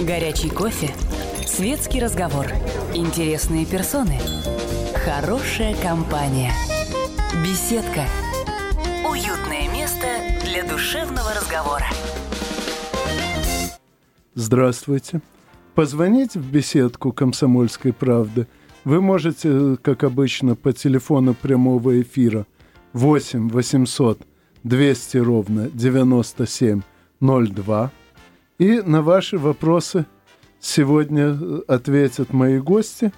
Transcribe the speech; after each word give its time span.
Горячий 0.00 0.50
кофе. 0.50 0.90
Светский 1.46 2.00
разговор. 2.00 2.46
Интересные 2.94 3.64
персоны. 3.64 4.18
Хорошая 4.94 5.76
компания. 5.76 6.52
Беседка. 7.44 8.04
Уютное 9.08 9.72
место 9.72 10.08
для 10.44 10.64
душевного 10.68 11.32
разговора. 11.32 11.86
Здравствуйте. 14.34 15.20
Позвонить 15.74 16.34
в 16.34 16.50
беседку 16.50 17.12
«Комсомольской 17.12 17.92
правды» 17.92 18.48
вы 18.84 19.00
можете, 19.00 19.76
как 19.80 20.02
обычно, 20.02 20.56
по 20.56 20.72
телефону 20.72 21.34
прямого 21.34 22.02
эфира 22.02 22.46
8 22.94 23.48
800 23.48 24.20
200 24.64 25.18
ровно 25.18 25.70
9702. 25.72 27.92
И 28.58 28.80
на 28.82 29.02
ваши 29.02 29.36
вопросы 29.36 30.06
сегодня 30.60 31.36
э, 31.40 31.62
ответят 31.66 32.32
мои 32.32 32.60
гости. 32.60 33.12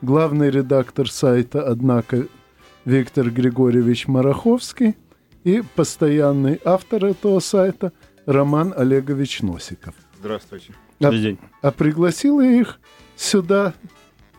Главный 0.00 0.48
редактор 0.48 1.10
сайта 1.10 1.66
«Однако» 1.66 2.28
Виктор 2.84 3.30
Григорьевич 3.30 4.06
Мараховский 4.06 4.94
и 5.42 5.62
постоянный 5.74 6.60
автор 6.64 7.04
этого 7.04 7.40
сайта 7.40 7.92
Роман 8.26 8.72
Олегович 8.76 9.42
Носиков. 9.42 9.94
Здравствуйте. 10.20 10.72
А, 11.02 11.10
а 11.62 11.70
пригласила 11.72 12.42
их 12.42 12.78
сюда 13.16 13.74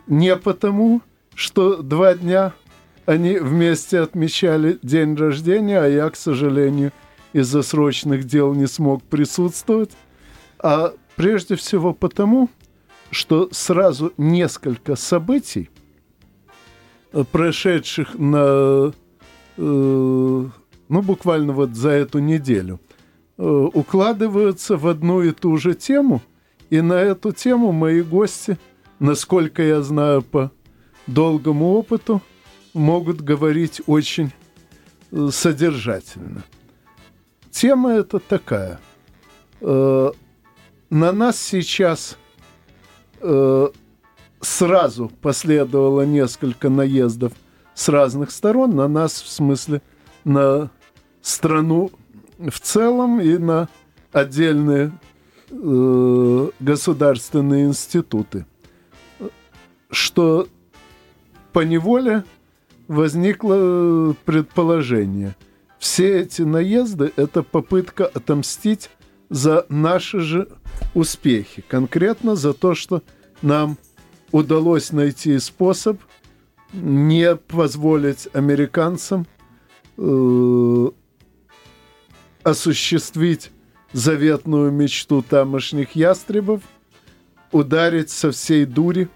не 0.06 0.34
потому, 0.34 1.02
что 1.34 1.82
два 1.82 2.14
дня 2.14 2.54
они 3.04 3.36
вместе 3.36 4.00
отмечали 4.00 4.78
день 4.82 5.14
рождения, 5.14 5.78
а 5.78 5.86
я, 5.86 6.08
к 6.08 6.16
сожалению, 6.16 6.92
из-за 7.34 7.60
срочных 7.60 8.24
дел 8.24 8.54
не 8.54 8.66
смог 8.66 9.02
присутствовать, 9.02 9.92
а 10.58 10.94
прежде 11.16 11.56
всего 11.56 11.92
потому, 11.92 12.48
что 13.10 13.48
сразу 13.52 14.12
несколько 14.16 14.96
событий, 14.96 15.70
э, 17.12 17.24
прошедших 17.30 18.18
на, 18.18 18.92
э, 19.56 20.48
ну, 20.88 21.02
буквально 21.02 21.52
вот 21.52 21.74
за 21.74 21.90
эту 21.90 22.18
неделю, 22.18 22.80
э, 23.38 23.42
укладываются 23.42 24.76
в 24.76 24.86
одну 24.86 25.22
и 25.22 25.32
ту 25.32 25.56
же 25.56 25.74
тему, 25.74 26.20
и 26.70 26.80
на 26.80 26.94
эту 26.94 27.32
тему 27.32 27.72
мои 27.72 28.02
гости, 28.02 28.58
насколько 28.98 29.62
я 29.62 29.80
знаю 29.82 30.22
по 30.22 30.50
долгому 31.06 31.72
опыту, 31.72 32.20
могут 32.74 33.20
говорить 33.20 33.80
очень 33.86 34.32
э, 35.10 35.28
содержательно. 35.32 36.44
Тема 37.50 37.92
эта 37.92 38.18
такая. 38.18 38.78
Э, 39.60 40.10
на 40.90 41.12
нас 41.12 41.40
сейчас 41.40 42.16
э, 43.20 43.68
сразу 44.40 45.10
последовало 45.20 46.02
несколько 46.02 46.68
наездов 46.68 47.32
с 47.74 47.88
разных 47.88 48.30
сторон, 48.30 48.74
на 48.74 48.88
нас 48.88 49.20
в 49.20 49.28
смысле 49.28 49.82
на 50.24 50.70
страну 51.20 51.90
в 52.38 52.58
целом 52.60 53.20
и 53.20 53.36
на 53.38 53.68
отдельные 54.12 54.92
э, 55.50 56.50
государственные 56.60 57.66
институты, 57.66 58.46
что 59.90 60.48
по 61.52 61.60
неволе 61.60 62.24
возникло 62.86 64.14
предположение. 64.24 65.34
Все 65.78 66.20
эти 66.20 66.42
наезды– 66.42 67.12
это 67.16 67.42
попытка 67.42 68.06
отомстить 68.06 68.90
за 69.30 69.66
наши 69.68 70.20
же 70.20 70.48
успехи. 70.94 71.62
Конкретно 71.66 72.36
за 72.36 72.52
то, 72.52 72.74
что 72.74 73.02
нам 73.42 73.76
удалось 74.32 74.92
найти 74.92 75.38
способ 75.38 76.00
не 76.72 77.36
позволить 77.36 78.28
американцам 78.34 79.26
э, 79.96 80.90
осуществить 82.42 83.50
заветную 83.92 84.70
мечту 84.70 85.22
тамошних 85.22 85.92
ястребов, 85.92 86.62
ударить 87.52 88.10
со 88.10 88.30
всей 88.30 88.66
дури, 88.66 89.08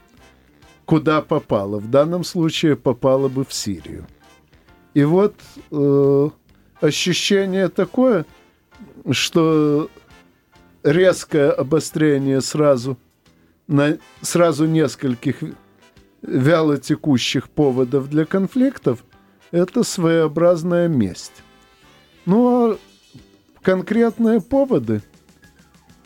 куда 0.86 1.20
попало. 1.20 1.78
В 1.78 1.91
данном 1.91 2.25
случае 2.25 2.76
попало 2.76 3.28
бы 3.28 3.44
в 3.44 3.53
Сирию. 3.53 4.06
И 4.94 5.04
вот 5.04 5.34
э, 5.70 6.31
ощущение 6.81 7.69
такое, 7.69 8.26
что 9.10 9.91
резкое 10.82 11.50
обострение 11.50 12.41
сразу 12.41 12.98
на 13.66 13.98
сразу 14.20 14.66
нескольких 14.66 15.37
вяло 16.22 16.78
текущих 16.78 17.48
поводов 17.48 18.09
для 18.09 18.25
конфликтов– 18.25 19.04
это 19.50 19.84
своеобразная 19.84 20.88
месть. 20.88 21.42
Ну 22.26 22.72
а 22.72 22.78
конкретные 23.62 24.41
поводы 24.41 25.03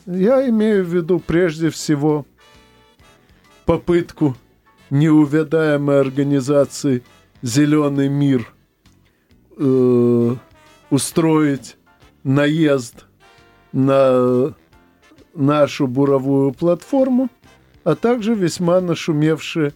я 0.06 0.48
имею 0.48 0.84
в 0.84 0.88
виду 0.88 1.20
прежде 1.20 1.70
всего 1.70 2.26
попытку 3.65 4.36
неувядаемой 4.91 6.00
организации 6.00 7.03
«Зеленый 7.42 8.09
мир» 8.09 8.53
э, 9.56 10.36
устроить 10.91 11.76
наезд 12.22 13.06
на 13.72 14.54
нашу 15.36 15.86
буровую 15.86 16.52
платформу, 16.52 17.28
а 17.84 17.94
также 17.94 18.34
весьма 18.34 18.80
нашумевшее 18.80 19.72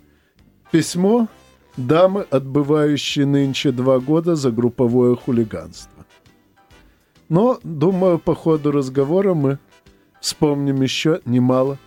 письмо 0.71 1.29
дамы, 1.77 2.27
отбывающей 2.31 3.25
нынче 3.25 3.73
два 3.73 4.01
года 4.01 4.37
за 4.37 4.51
групповое 4.51 5.17
хулиганство. 5.17 6.07
Но, 7.29 7.61
думаю, 7.63 8.19
по 8.19 8.35
ходу 8.35 8.73
разговора 8.73 9.35
мы 9.35 9.59
вспомним 10.21 10.83
еще 10.83 11.21
немало 11.25 11.79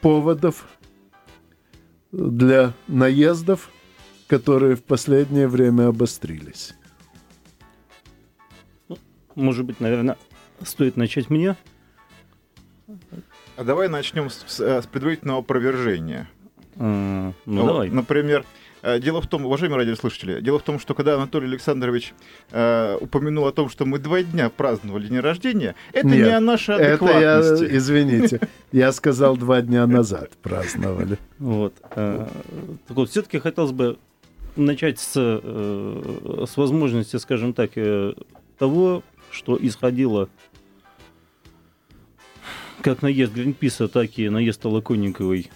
поводов 0.00 0.66
для 2.12 2.72
наездов, 2.88 3.70
которые 4.26 4.74
в 4.74 4.82
последнее 4.82 5.46
время 5.48 5.88
обострились. 5.88 6.74
Ну, 8.88 8.98
может 9.34 9.64
быть, 9.64 9.80
наверное, 9.80 10.16
стоит 10.62 10.96
начать 10.96 11.30
мне. 11.30 11.56
А 13.56 13.64
давай 13.64 13.88
начнем 13.88 14.30
с, 14.30 14.44
с, 14.46 14.60
с 14.60 14.86
предварительного 14.86 15.40
опровержения. 15.40 16.28
А, 16.78 17.32
ну, 17.46 17.62
вот, 17.62 17.66
давай. 17.66 17.90
Например, 17.90 18.44
э, 18.82 19.00
Дело 19.00 19.20
в 19.20 19.26
том, 19.26 19.46
уважаемые 19.46 19.78
радиослушатели, 19.78 20.40
дело 20.40 20.58
в 20.58 20.62
том, 20.62 20.78
что 20.78 20.94
когда 20.94 21.14
Анатолий 21.14 21.46
Александрович 21.46 22.14
э, 22.50 22.96
упомянул 23.00 23.46
о 23.46 23.52
том, 23.52 23.70
что 23.70 23.86
мы 23.86 23.98
два 23.98 24.22
дня 24.22 24.50
праздновали 24.50 25.06
день 25.06 25.20
рождения, 25.20 25.74
это 25.92 26.06
Нет, 26.06 26.26
не 26.26 26.36
о 26.36 26.40
нашей 26.40 26.76
адекватности. 26.76 27.64
Это 27.64 27.72
я, 27.72 27.76
извините, 27.78 28.40
я 28.72 28.92
сказал 28.92 29.36
два 29.36 29.62
дня 29.62 29.86
назад 29.86 30.32
праздновали. 30.42 31.18
Вот. 31.38 31.74
Э, 31.92 32.26
так 32.86 32.96
вот, 32.96 33.10
все-таки 33.10 33.38
хотелось 33.38 33.72
бы 33.72 33.98
начать 34.54 35.00
с, 35.00 35.12
э, 35.16 36.44
с 36.46 36.56
возможности, 36.56 37.16
скажем 37.16 37.52
так, 37.52 37.72
того, 38.58 39.02
что 39.30 39.58
исходило 39.60 40.28
как 42.86 43.02
наезд 43.02 43.32
Гринписа, 43.32 43.88
так 43.88 44.16
и 44.16 44.28
наезд 44.28 44.60
Толоконниковой 44.60 45.50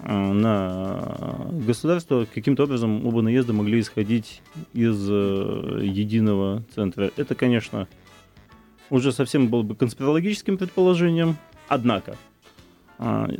э, 0.00 0.32
на 0.32 1.48
государство, 1.66 2.26
каким-то 2.26 2.64
образом 2.64 3.06
оба 3.06 3.22
наезда 3.22 3.54
могли 3.54 3.80
исходить 3.80 4.42
из 4.74 5.08
э, 5.08 5.80
единого 5.82 6.62
центра. 6.74 7.10
Это, 7.16 7.34
конечно, 7.34 7.88
уже 8.90 9.12
совсем 9.12 9.48
было 9.48 9.62
бы 9.62 9.74
конспирологическим 9.74 10.58
предположением, 10.58 11.38
однако 11.68 12.18
а, 12.98 13.30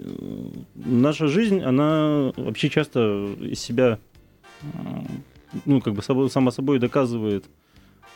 наша 0.74 1.28
жизнь, 1.28 1.60
она 1.60 2.32
вообще 2.38 2.70
часто 2.70 3.28
из 3.40 3.60
себя, 3.60 3.98
ну, 5.66 5.82
как 5.82 5.92
бы 5.92 6.02
сама 6.30 6.50
собой 6.50 6.78
доказывает 6.78 7.44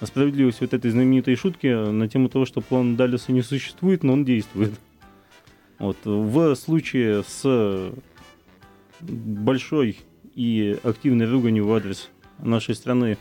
справедливость 0.03 0.63
вот 0.63 0.73
этой 0.73 0.91
знаменитой 0.91 1.37
шутки 1.37 1.67
на 1.67 2.09
тему 2.09 2.31
того, 2.31 2.47
что 2.47 2.63
план 2.63 2.97
Даллеса 2.97 3.31
не 3.31 3.43
существует, 3.43 4.03
но 4.05 4.15
он 4.15 4.25
действует. 4.25 4.73
Вот. 5.79 5.97
В 6.05 6.55
случае 6.55 7.23
с 7.23 7.93
большой 9.01 9.99
и 10.35 10.79
активной 10.83 11.27
руганью 11.27 11.67
в 11.67 11.73
адрес 11.73 12.11
нашей 12.39 12.75
страны 12.75 13.19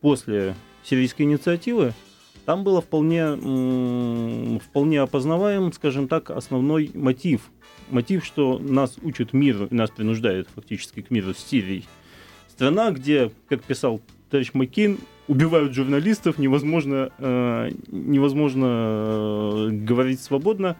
после 0.00 0.54
сирийской 0.82 1.22
инициативы, 1.22 1.94
там 2.44 2.62
было 2.62 2.82
вполне, 2.82 4.58
вполне 4.58 5.00
опознаваем, 5.00 5.72
скажем 5.72 6.08
так, 6.08 6.30
основной 6.30 6.90
мотив. 6.94 7.50
Мотив, 7.90 8.24
что 8.24 8.58
нас 8.58 8.96
учат 9.02 9.32
миру, 9.32 9.66
нас 9.70 9.90
принуждает 9.90 10.48
фактически 10.54 11.00
к 11.00 11.10
миру 11.10 11.32
с 11.32 11.38
Сирией. 11.38 11.86
Страна, 12.48 12.90
где, 12.90 13.30
как 13.48 13.62
писал 13.62 14.00
товарищ 14.30 14.50
Маккейн, 14.52 14.98
убивают 15.26 15.72
журналистов, 15.72 16.38
невозможно, 16.38 17.10
э, 17.18 17.70
невозможно 17.88 18.66
э, 18.66 19.68
говорить 19.70 20.20
свободно, 20.20 20.76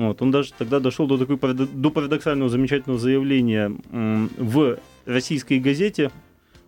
Вот, 0.00 0.22
он 0.22 0.30
даже 0.30 0.54
тогда 0.56 0.80
дошел 0.80 1.06
до 1.06 1.18
такой 1.18 1.36
до 1.52 1.90
парадоксального 1.90 2.48
замечательного 2.48 2.98
заявления 2.98 3.70
в 3.90 4.78
российской 5.04 5.58
газете 5.58 6.10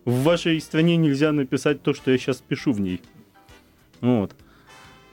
в 0.05 0.21
вашей 0.21 0.61
стране 0.61 0.97
нельзя 0.97 1.31
написать 1.31 1.81
то, 1.81 1.95
что 1.95 2.11
я 2.11 2.19
сейчас 2.19 2.43
пишу 2.47 2.73
в 2.73 2.79
ней. 2.79 3.01
Вот. 4.01 4.35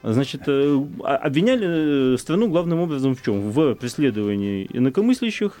Значит, 0.03 0.43
э, 0.45 0.85
обвиняли 1.03 2.15
страну 2.17 2.47
главным 2.47 2.81
образом 2.81 3.15
в 3.15 3.23
чем? 3.23 3.49
В 3.49 3.73
преследовании 3.73 4.67
инакомыслящих, 4.71 5.59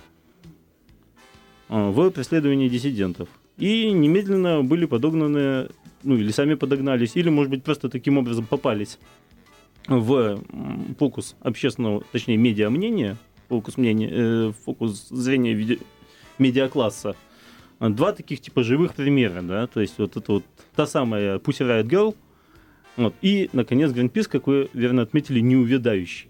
а, 1.67 1.89
в 1.89 2.11
преследовании 2.11 2.69
диссидентов. 2.69 3.27
И 3.57 3.91
немедленно 3.91 4.61
были 4.61 4.85
подогнаны, 4.85 5.69
ну 6.03 6.15
или 6.15 6.29
сами 6.29 6.53
подогнались, 6.53 7.15
или, 7.15 7.29
может 7.29 7.49
быть, 7.49 7.63
просто 7.63 7.89
таким 7.89 8.19
образом 8.19 8.45
попались 8.45 8.99
в 9.87 10.39
фокус 10.99 11.35
общественного, 11.41 12.03
точнее, 12.11 12.37
медиа-мнения, 12.37 13.17
фокус, 13.49 13.77
мнения, 13.77 14.09
э, 14.11 14.51
фокус 14.63 15.09
зрения 15.09 15.53
виде, 15.53 15.79
медиакласса, 16.37 17.15
два 17.79 18.13
таких 18.13 18.41
типа 18.41 18.63
живых 18.63 18.93
примера, 18.93 19.41
да, 19.41 19.67
то 19.67 19.81
есть 19.81 19.95
вот 19.97 20.15
это 20.17 20.31
вот 20.33 20.45
та 20.75 20.85
самая 20.85 21.37
Pussy 21.39 21.67
Riot 21.67 21.87
Girl, 21.87 22.15
вот, 22.97 23.15
и, 23.21 23.49
наконец, 23.53 23.91
Greenpeace, 23.91 24.29
как 24.29 24.47
вы 24.47 24.69
верно 24.73 25.01
отметили, 25.01 25.39
неувядающий. 25.39 26.29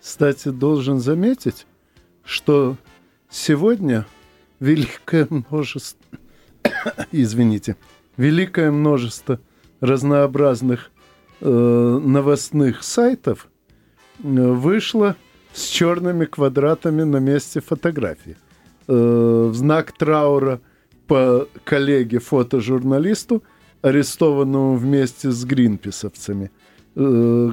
Кстати, 0.00 0.48
должен 0.48 0.98
заметить, 0.98 1.66
что 2.24 2.76
сегодня 3.28 4.06
великое 4.58 5.26
множество, 5.30 6.18
извините, 7.12 7.76
великое 8.16 8.70
множество 8.70 9.40
разнообразных 9.80 10.90
новостных 11.48 12.82
сайтов 12.82 13.48
э, 14.22 14.28
вышло 14.28 15.16
с 15.52 15.66
черными 15.66 16.26
квадратами 16.26 17.02
на 17.02 17.18
месте 17.18 17.60
фотографии. 17.60 18.36
Э, 18.86 19.48
в 19.50 19.54
знак 19.54 19.92
траура 19.92 20.60
по 21.06 21.48
коллеге 21.64 22.18
фотожурналисту, 22.18 23.42
арестованному 23.82 24.76
вместе 24.76 25.30
с 25.30 25.44
гринписовцами. 25.44 26.50
Э, 26.96 27.50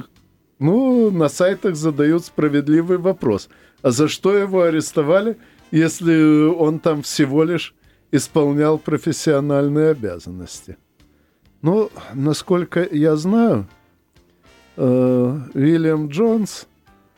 ну, 0.58 1.10
на 1.10 1.28
сайтах 1.28 1.76
задают 1.76 2.24
справедливый 2.24 2.98
вопрос. 2.98 3.48
А 3.82 3.90
за 3.90 4.08
что 4.08 4.36
его 4.36 4.62
арестовали, 4.62 5.36
если 5.70 6.46
он 6.46 6.80
там 6.80 7.02
всего 7.02 7.44
лишь 7.44 7.74
исполнял 8.10 8.78
профессиональные 8.78 9.90
обязанности? 9.90 10.76
Ну, 11.62 11.90
насколько 12.14 12.86
я 12.90 13.16
знаю, 13.16 13.66
э, 14.78 15.38
Уильям 15.54 16.08
Джонс, 16.08 16.66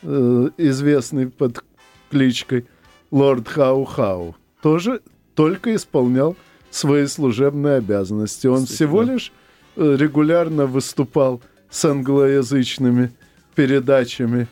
э, 0.02 0.50
известный 0.56 1.28
под 1.28 1.62
кличкой 2.10 2.66
Лорд 3.10 3.48
Хау-Хау, 3.48 4.34
тоже 4.62 5.02
только 5.34 5.74
исполнял 5.74 6.36
свои 6.70 7.06
служебные 7.06 7.76
обязанности. 7.76 8.46
Он 8.46 8.66
всего 8.66 9.02
лишь 9.02 9.32
э, 9.76 9.96
регулярно 9.98 10.66
выступал 10.66 11.42
с 11.68 11.84
англоязычными 11.84 13.12
передачами 13.54 14.48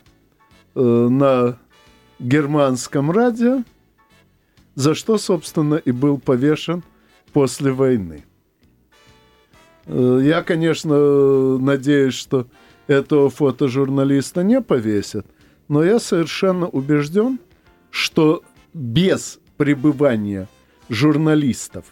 э, 0.74 0.80
на 0.80 1.56
германском 2.18 3.10
радио, 3.10 3.62
за 4.74 4.94
что, 4.94 5.18
собственно, 5.18 5.76
и 5.76 5.92
был 5.92 6.18
повешен 6.18 6.82
после 7.32 7.72
войны. 7.72 8.24
Э, 9.86 10.20
я, 10.22 10.42
конечно, 10.42 11.58
надеюсь, 11.58 12.14
что 12.14 12.46
этого 12.88 13.30
фотожурналиста 13.30 14.42
не 14.42 14.60
повесят, 14.60 15.26
но 15.68 15.84
я 15.84 16.00
совершенно 16.00 16.66
убежден, 16.66 17.38
что 17.90 18.42
без 18.74 19.38
пребывания 19.56 20.48
журналистов, 20.88 21.84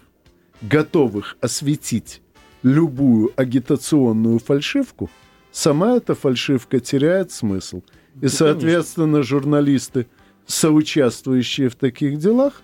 готовых 0.62 1.36
осветить 1.40 2.22
любую 2.62 3.30
агитационную 3.36 4.38
фальшивку, 4.38 5.10
сама 5.52 5.96
эта 5.96 6.14
фальшивка 6.14 6.80
теряет 6.80 7.30
смысл. 7.30 7.82
И, 8.22 8.28
соответственно, 8.28 9.22
журналисты, 9.22 10.06
соучаствующие 10.46 11.68
в 11.68 11.76
таких 11.76 12.18
делах, 12.18 12.62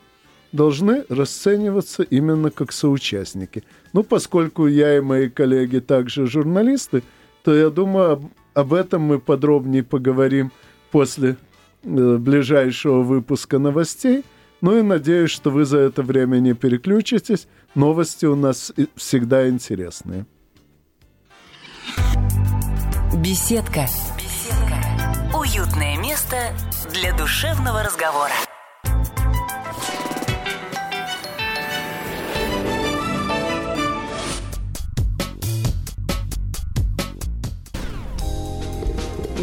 должны 0.53 1.05
расцениваться 1.09 2.03
именно 2.03 2.51
как 2.51 2.73
соучастники. 2.73 3.65
Ну, 3.93 4.03
поскольку 4.03 4.67
я 4.67 4.97
и 4.97 5.01
мои 5.01 5.29
коллеги 5.29 5.79
также 5.81 6.27
журналисты, 6.27 7.03
то 7.45 7.55
я 7.55 7.71
думаю, 7.71 8.13
об, 8.13 8.25
об 8.55 8.73
этом 8.73 9.03
мы 9.03 9.19
подробнее 9.19 9.83
поговорим 9.83 10.53
после 10.91 11.37
э, 11.83 12.17
ближайшего 12.17 13.03
выпуска 13.03 13.59
новостей– 13.59 14.25
ну 14.63 14.79
и 14.79 14.83
надеюсь, 14.83 15.31
что 15.33 15.51
вы 15.51 15.65
за 15.65 15.79
это 15.79 16.03
время 16.03 16.39
не 16.39 16.55
переключитесь. 16.55 17.49
Новости 17.75 18.27
у 18.27 18.37
нас 18.37 18.73
всегда 18.95 19.49
интересные. 19.49 20.25
Беседка. 23.17 23.87
Беседка. 24.17 25.37
Уютное 25.37 25.99
место 25.99 26.37
для 26.93 27.13
душевного 27.17 27.83
разговора. 27.83 28.33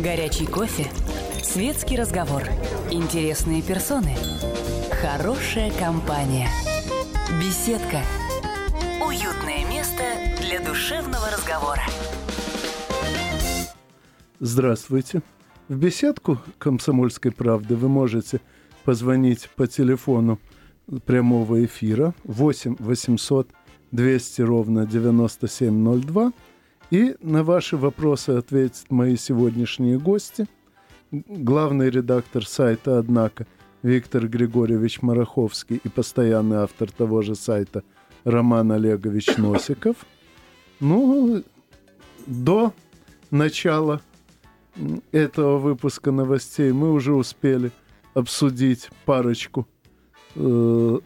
Горячий 0.04 0.46
кофе, 0.46 0.88
светский 1.44 1.98
разговор, 1.98 2.44
интересные 2.92 3.62
персоны– 3.62 4.16
Хорошая 5.02 5.72
компания. 5.80 6.50
Беседка. 7.40 8.02
Уютное 9.02 9.66
место 9.70 10.04
для 10.42 10.60
душевного 10.60 11.28
разговора. 11.32 11.84
Здравствуйте. 14.42 15.22
В 15.70 15.78
беседку 15.78 16.38
«Комсомольской 16.58 17.32
правды» 17.32 17.78
вы 17.78 17.88
можете 17.88 18.42
позвонить 18.84 19.50
по 19.56 19.68
телефону 19.68 20.38
прямого 21.06 21.64
эфира 21.64 22.14
8 22.26 22.76
800 22.80 23.50
200 23.92 24.42
ровно 24.42 24.86
9702 24.86 26.34
и 26.92 27.16
на 27.22 27.44
ваши 27.44 27.78
вопросы 27.78 28.32
ответят 28.32 28.90
мои 28.90 29.16
сегодняшние 29.16 30.00
гости. 30.00 30.48
Главный 31.12 31.90
редактор 31.90 32.46
сайта 32.46 33.00
«Однако»– 33.00 33.48
Виктор 33.82 34.28
Григорьевич 34.28 35.02
Мараховский 35.02 35.80
и 35.84 35.90
постоянный 35.90 36.58
автор 36.58 36.92
того 36.92 37.22
же 37.22 37.36
сайта 37.36 37.84
Роман 38.24 38.72
Олегович 38.72 39.28
Носиков. 39.38 40.06
Ну, 40.80 41.44
до 42.26 42.74
начала 43.32 44.02
этого 45.12 45.58
выпуска 45.58 46.12
новостей 46.12 46.72
мы 46.72 46.92
уже 46.92 47.14
успели 47.14 47.72
обсудить 48.14 48.90
парочку 49.06 49.68
э, 50.36 51.00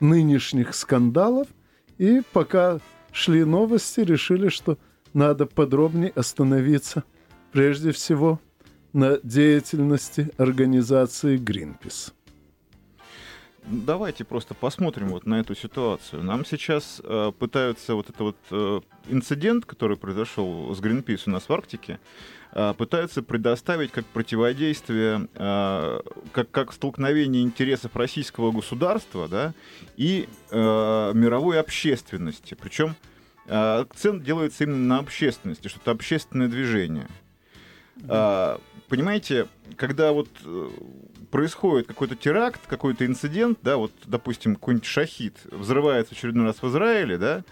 нынешних 0.00 0.74
скандалов. 0.74 1.48
И 1.98 2.22
пока 2.32 2.78
шли 3.10 3.44
новости, 3.44 4.00
решили, 4.00 4.48
что 4.48 4.78
надо 5.14 5.46
подробнее 5.46 6.12
остановиться 6.14 7.04
прежде 7.52 7.92
всего– 7.92 8.40
на 8.92 9.18
деятельности 9.22 10.30
организации 10.36 11.38
Greenpeace. 11.38 12.12
Давайте 13.64 14.24
просто 14.24 14.54
посмотрим 14.54 15.10
вот 15.10 15.24
на 15.24 15.38
эту 15.38 15.54
ситуацию. 15.54 16.24
Нам 16.24 16.44
сейчас 16.44 17.00
э, 17.02 17.30
пытаются 17.38 17.94
вот 17.94 18.10
этот 18.10 18.20
вот 18.20 18.36
э, 18.50 18.80
инцидент, 19.08 19.66
который 19.66 19.96
произошел 19.96 20.74
с 20.74 20.80
Greenpeace 20.80 21.22
у 21.26 21.30
нас 21.30 21.48
в 21.48 21.52
Арктике, 21.52 22.00
э, 22.52 22.74
пытаются 22.76 23.22
предоставить 23.22 23.92
как 23.92 24.04
противодействие, 24.06 25.28
э, 25.34 26.00
как, 26.32 26.50
как 26.50 26.72
столкновение 26.72 27.42
интересов 27.42 27.94
российского 27.94 28.50
государства 28.50 29.28
да, 29.28 29.54
и 29.96 30.28
э, 30.50 31.12
мировой 31.14 31.60
общественности. 31.60 32.56
Причем 32.60 32.96
акцент 33.46 34.22
делается 34.22 34.64
именно 34.64 34.96
на 34.96 34.98
общественности, 34.98 35.68
что 35.68 35.80
это 35.80 35.90
общественное 35.90 36.48
движение. 36.48 37.08
А, 38.08 38.60
понимаете, 38.88 39.46
когда 39.76 40.12
вот 40.12 40.28
э, 40.44 40.70
происходит 41.30 41.86
какой-то 41.86 42.16
теракт, 42.16 42.60
какой-то 42.66 43.06
инцидент, 43.06 43.58
да, 43.62 43.76
вот, 43.76 43.92
допустим, 44.04 44.54
какой-нибудь 44.54 44.86
шахид 44.86 45.36
взрывается 45.44 46.14
очередной 46.14 46.46
раз 46.46 46.62
в 46.62 46.68
Израиле, 46.68 47.18
да, 47.18 47.44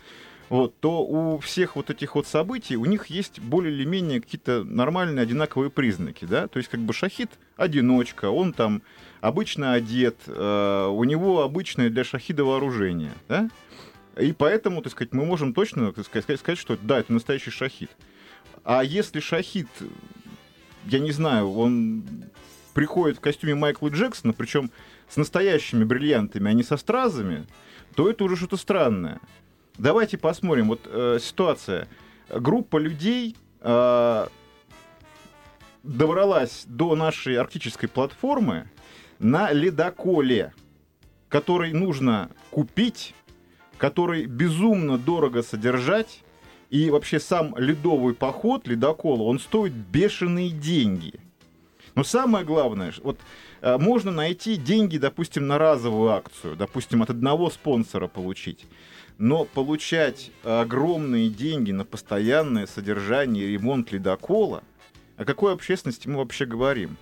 вот, 0.48 0.78
то 0.80 1.02
у 1.02 1.38
всех 1.38 1.76
вот 1.76 1.90
этих 1.90 2.16
вот 2.16 2.26
событий 2.26 2.76
у 2.76 2.84
них 2.84 3.06
есть 3.06 3.38
более 3.38 3.72
или 3.72 3.84
менее 3.84 4.20
какие-то 4.20 4.64
нормальные 4.64 5.22
одинаковые 5.22 5.70
признаки, 5.70 6.24
да, 6.24 6.48
то 6.48 6.58
есть 6.58 6.68
как 6.68 6.80
бы 6.80 6.92
шахид 6.92 7.30
одиночка, 7.56 8.30
он 8.30 8.52
там 8.52 8.82
обычно 9.20 9.74
одет, 9.74 10.16
э, 10.26 10.88
у 10.90 11.04
него 11.04 11.42
обычное 11.42 11.88
для 11.88 12.04
шахида 12.04 12.44
вооружение, 12.44 13.12
да, 13.28 13.48
и 14.20 14.32
поэтому, 14.32 14.82
так 14.82 14.92
сказать, 14.92 15.12
мы 15.12 15.24
можем 15.24 15.54
точно 15.54 15.92
так 15.92 16.06
сказать, 16.06 16.38
сказать, 16.38 16.58
что 16.58 16.76
да, 16.80 16.98
это 16.98 17.12
настоящий 17.12 17.50
шахид. 17.50 17.90
А 18.64 18.82
если 18.84 19.20
шахид 19.20 19.68
я 20.86 20.98
не 20.98 21.12
знаю, 21.12 21.52
он 21.52 22.04
приходит 22.74 23.18
в 23.18 23.20
костюме 23.20 23.54
Майкла 23.54 23.88
Джексона, 23.88 24.32
причем 24.32 24.70
с 25.08 25.16
настоящими 25.16 25.84
бриллиантами, 25.84 26.50
а 26.50 26.54
не 26.54 26.62
со 26.62 26.76
стразами, 26.76 27.46
то 27.94 28.08
это 28.08 28.24
уже 28.24 28.36
что-то 28.36 28.56
странное. 28.56 29.20
Давайте 29.76 30.18
посмотрим. 30.18 30.68
Вот 30.68 30.82
э, 30.84 31.18
ситуация. 31.20 31.88
Группа 32.28 32.76
людей 32.76 33.36
э, 33.60 34.26
добралась 35.82 36.64
до 36.66 36.94
нашей 36.94 37.36
арктической 37.36 37.88
платформы 37.88 38.70
на 39.18 39.52
ледоколе, 39.52 40.52
который 41.28 41.72
нужно 41.72 42.30
купить, 42.50 43.14
который 43.80 44.26
безумно 44.26 44.98
дорого 44.98 45.42
содержать, 45.42 46.20
и 46.68 46.90
вообще 46.90 47.18
сам 47.18 47.56
ледовый 47.56 48.14
поход 48.14 48.68
ледокола, 48.68 49.22
он 49.22 49.40
стоит 49.40 49.72
бешеные 49.72 50.50
деньги. 50.50 51.14
Но 51.94 52.04
самое 52.04 52.44
главное, 52.44 52.92
вот 53.02 53.18
э, 53.62 53.78
можно 53.78 54.10
найти 54.10 54.56
деньги, 54.56 54.98
допустим, 54.98 55.46
на 55.46 55.56
разовую 55.58 56.10
акцию, 56.10 56.56
допустим, 56.56 57.02
от 57.02 57.08
одного 57.08 57.48
спонсора 57.48 58.06
получить. 58.06 58.66
Но 59.16 59.44
получать 59.44 60.30
огромные 60.44 61.30
деньги 61.30 61.72
на 61.72 61.84
постоянное 61.84 62.66
содержание 62.66 63.46
и 63.46 63.52
ремонт 63.54 63.92
ледокола, 63.92 64.62
о 65.16 65.24
какой 65.24 65.54
общественности 65.54 66.06
мы 66.06 66.18
вообще 66.18 66.44
говорим? 66.44 66.98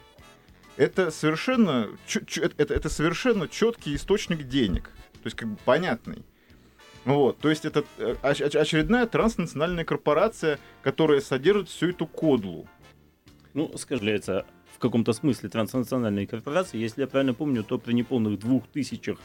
Это 0.77 1.11
совершенно, 1.11 1.89
это, 2.37 2.73
это 2.75 2.89
совершенно 2.89 3.49
четкий 3.49 3.97
источник 3.97 4.49
денег. 4.49 4.93
То 5.15 5.27
есть, 5.27 5.37
как 5.37 5.49
бы 5.49 5.59
понятный. 5.65 6.25
Вот, 7.09 7.39
то 7.39 7.49
есть 7.49 7.65
это 7.65 7.85
э, 7.97 8.17
очередная 8.23 9.07
транснациональная 9.07 9.87
корпорация, 9.87 10.59
которая 10.83 11.23
содержит 11.23 11.71
всю 11.71 11.89
эту 11.89 12.07
кодлу. 12.07 12.69
Ну, 13.55 13.73
скажем, 13.79 14.09
в 14.19 14.79
каком-то 14.79 15.15
смысле 15.15 15.49
транснациональной 15.49 16.27
корпорации. 16.27 16.77
Если 16.77 17.01
я 17.01 17.07
правильно 17.07 17.33
помню, 17.33 17.65
то 17.65 17.79
при 17.79 17.95
неполных 17.95 18.39
двух 18.39 18.69
тысячах 18.69 19.19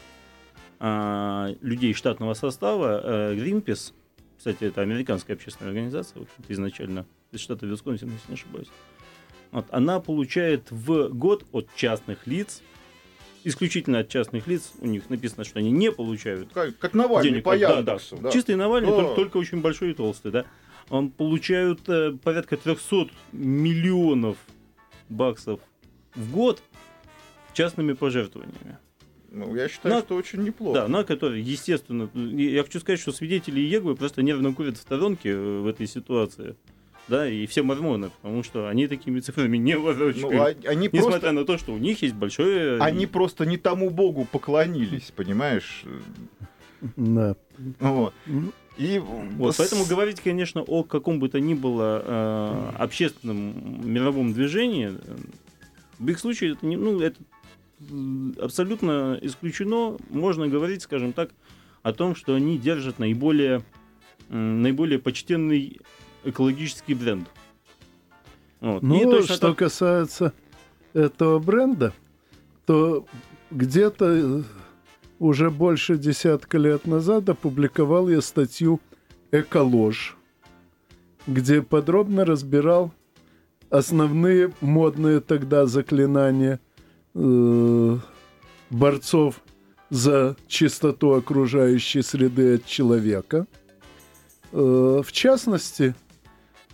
а, 0.80 1.50
людей 1.60 1.92
штатного 1.92 2.32
состава 2.32 3.00
а, 3.04 3.34
Greenpeace, 3.34 3.92
кстати, 4.38 4.64
это 4.64 4.80
американская 4.80 5.36
общественная 5.36 5.72
организация, 5.72 6.20
вот, 6.20 6.28
изначально 6.48 7.04
из 7.32 7.40
штата 7.40 7.66
Висконсин, 7.66 8.08
если 8.08 8.28
не 8.28 8.34
ошибаюсь, 8.34 8.68
вот, 9.52 9.66
она 9.70 10.00
получает 10.00 10.70
в 10.70 11.10
год 11.10 11.44
от 11.52 11.68
частных 11.76 12.26
лиц 12.26 12.62
исключительно 13.44 14.00
от 14.00 14.08
частных 14.08 14.46
лиц. 14.46 14.72
У 14.80 14.86
них 14.86 15.08
написано, 15.10 15.44
что 15.44 15.58
они 15.58 15.70
не 15.70 15.92
получают 15.92 16.52
как, 16.52 16.76
как 16.78 16.94
Навальный 16.94 17.30
денег. 17.30 17.44
по 17.44 17.56
Яндексу. 17.56 18.16
Да, 18.16 18.22
да. 18.22 18.30
Чистый 18.30 18.56
Навальный, 18.56 18.90
да. 18.90 18.96
только, 18.96 19.14
только 19.14 19.36
очень 19.36 19.60
большой 19.60 19.90
и 19.90 19.94
толстый, 19.94 20.32
да. 20.32 20.44
Он 20.90 21.10
получают 21.10 21.88
э, 21.88 22.12
порядка 22.22 22.56
300 22.56 23.08
миллионов 23.32 24.36
баксов 25.08 25.60
в 26.14 26.32
год 26.32 26.62
частными 27.52 27.92
пожертвованиями. 27.92 28.78
Ну, 29.30 29.54
я 29.56 29.68
считаю, 29.68 29.96
на, 29.96 30.00
что 30.00 30.14
очень 30.14 30.42
неплохо. 30.42 30.80
Да, 30.80 30.88
на 30.88 31.02
которые, 31.02 31.42
естественно, 31.42 32.08
я 32.14 32.62
хочу 32.62 32.78
сказать, 32.80 33.00
что 33.00 33.10
свидетели 33.10 33.60
Еговы 33.60 33.96
просто 33.96 34.22
нервно 34.22 34.54
курят 34.54 34.76
в 34.76 34.80
сторонке 34.80 35.30
э, 35.30 35.60
в 35.60 35.66
этой 35.66 35.86
ситуации 35.86 36.56
да, 37.08 37.28
и 37.28 37.46
все 37.46 37.62
мормоны, 37.62 38.10
потому 38.10 38.42
что 38.42 38.68
они 38.68 38.86
такими 38.86 39.20
цифрами 39.20 39.56
не 39.56 39.76
ворочают. 39.76 40.20
Ну, 40.20 40.42
а, 40.42 40.54
они 40.70 40.88
Несмотря 40.92 41.20
просто... 41.20 41.32
на 41.32 41.44
то, 41.44 41.58
что 41.58 41.72
у 41.72 41.78
них 41.78 42.02
есть 42.02 42.14
большое... 42.14 42.80
Они 42.80 43.06
просто 43.06 43.44
не 43.46 43.58
тому 43.58 43.90
богу 43.90 44.26
поклонились, 44.30 45.12
понимаешь? 45.14 45.84
Да. 46.96 47.36
Вот. 47.80 48.14
И 48.76 48.98
вот, 48.98 49.54
поэтому 49.56 49.84
говорить, 49.84 50.20
конечно, 50.20 50.62
о 50.62 50.82
каком 50.82 51.20
бы 51.20 51.28
то 51.28 51.38
ни 51.38 51.54
было 51.54 52.02
э, 52.04 52.70
общественном 52.76 53.88
мировом 53.88 54.32
движении, 54.32 54.92
в 55.98 56.08
их 56.08 56.18
случае 56.18 56.52
это, 56.52 56.66
не, 56.66 56.76
ну, 56.76 57.00
это 57.00 57.16
абсолютно 58.40 59.18
исключено. 59.22 59.96
Можно 60.10 60.48
говорить, 60.48 60.82
скажем 60.82 61.12
так, 61.12 61.30
о 61.82 61.92
том, 61.92 62.16
что 62.16 62.34
они 62.34 62.58
держат 62.58 62.98
наиболее, 62.98 63.62
наиболее 64.28 64.98
почтенный 64.98 65.80
экологический 66.24 66.94
бренд. 66.94 67.28
Вот. 68.60 68.82
Ну, 68.82 69.22
что 69.22 69.48
так... 69.48 69.58
касается 69.58 70.32
этого 70.94 71.38
бренда, 71.38 71.92
то 72.66 73.06
где-то 73.50 74.04
э, 74.06 74.42
уже 75.18 75.50
больше 75.50 75.98
десятка 75.98 76.58
лет 76.58 76.86
назад 76.86 77.28
опубликовал 77.28 78.08
я 78.08 78.20
статью 78.20 78.80
«Эколож», 79.32 80.16
где 81.26 81.62
подробно 81.62 82.24
разбирал 82.24 82.92
основные 83.70 84.52
модные 84.60 85.20
тогда 85.20 85.66
заклинания 85.66 86.60
э, 87.14 87.98
борцов 88.70 89.42
за 89.90 90.36
чистоту 90.46 91.12
окружающей 91.12 92.02
среды 92.02 92.54
от 92.54 92.66
человека. 92.66 93.46
Э, 94.52 95.02
в 95.04 95.12
частности, 95.12 95.94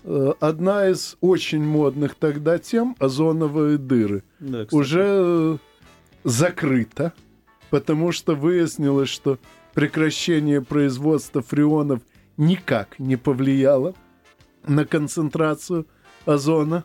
одна 0.04 0.88
из 0.88 1.16
очень 1.20 1.62
модных 1.62 2.14
тогда 2.14 2.58
тем 2.58 2.96
озоновые 2.98 3.78
дыры 3.78 4.22
да, 4.38 4.66
уже 4.70 5.04
э, 5.04 5.58
закрыта, 6.24 7.12
потому 7.68 8.12
что 8.12 8.34
выяснилось, 8.34 9.10
что 9.10 9.38
прекращение 9.74 10.62
производства 10.62 11.42
фреонов 11.42 12.00
никак 12.36 12.98
не 12.98 13.16
повлияло 13.16 13.94
на 14.66 14.84
концентрацию 14.84 15.86
озона 16.24 16.84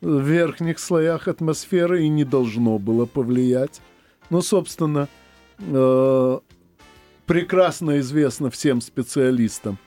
в 0.00 0.20
верхних 0.20 0.78
слоях 0.78 1.28
атмосферы 1.28 2.04
и 2.04 2.08
не 2.08 2.24
должно 2.24 2.78
было 2.78 3.06
повлиять. 3.06 3.80
Ну, 4.30 4.42
собственно, 4.42 5.08
э, 5.58 6.38
прекрасно 7.26 7.98
известно 8.00 8.50
всем 8.50 8.80
специалистам, 8.80 9.78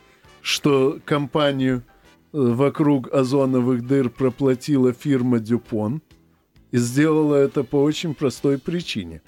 что 0.41 1.00
компанию 1.05 1.84
вокруг 2.35 3.13
озоновых 3.13 3.87
дыр 3.87 4.09
проплатила 4.09 4.91
фирма 4.91 5.39
Дюпон 5.39 6.01
и 6.71 6.77
сделала 6.77 7.35
это 7.35 7.63
по 7.63 7.77
очень 7.77 8.13
простой 8.13 8.59
причине. 8.59 9.21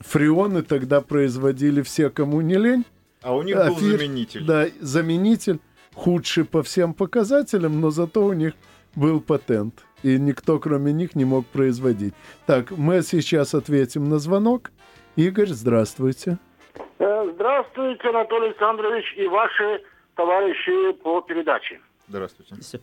Фреоны 0.00 0.62
тогда 0.62 1.00
производили 1.02 1.82
все, 1.82 2.08
кому 2.08 2.40
не 2.40 2.56
лень. 2.56 2.84
А 3.22 3.34
у 3.36 3.42
них 3.42 3.56
а 3.56 3.68
был 3.68 3.76
фир... 3.76 3.98
заменитель. 3.98 4.44
Да, 4.44 4.66
заменитель 4.80 5.58
худший 5.94 6.44
по 6.44 6.62
всем 6.62 6.94
показателям, 6.94 7.80
но 7.80 7.90
зато 7.90 8.24
у 8.24 8.32
них 8.32 8.54
был 8.94 9.20
патент. 9.20 9.84
И 10.02 10.18
никто, 10.18 10.58
кроме 10.58 10.92
них, 10.92 11.14
не 11.14 11.24
мог 11.24 11.46
производить. 11.46 12.14
Так, 12.46 12.70
мы 12.70 13.02
сейчас 13.02 13.54
ответим 13.54 14.08
на 14.08 14.18
звонок. 14.18 14.70
Игорь, 15.16 15.48
здравствуйте. 15.48 16.38
Э, 16.98 17.30
здравствуйте, 17.34 18.08
Анатолий 18.08 18.48
Александрович 18.48 19.04
и 19.16 19.26
ваши 19.26 19.82
товарищи 20.16 20.92
по 21.02 21.20
передаче. 21.22 21.80
Здравствуйте. 22.08 22.80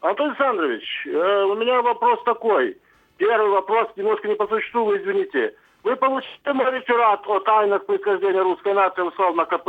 Антон 0.00 0.30
Александрович, 0.30 1.06
э, 1.06 1.44
у 1.44 1.54
меня 1.54 1.80
вопрос 1.80 2.22
такой. 2.24 2.76
Первый 3.16 3.50
вопрос 3.50 3.88
немножко 3.96 4.28
не 4.28 4.34
по 4.34 4.46
существу, 4.46 4.84
вы 4.84 4.98
извините. 4.98 5.54
Вы 5.82 5.96
получили 5.96 6.52
мой 6.52 6.70
реферат 6.72 7.26
о 7.26 7.40
тайнах 7.40 7.86
происхождения 7.86 8.42
русской 8.42 8.74
нации 8.74 9.02
условно 9.02 9.44
КП 9.44 9.68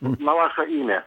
на 0.00 0.34
ваше 0.34 0.64
имя? 0.64 1.04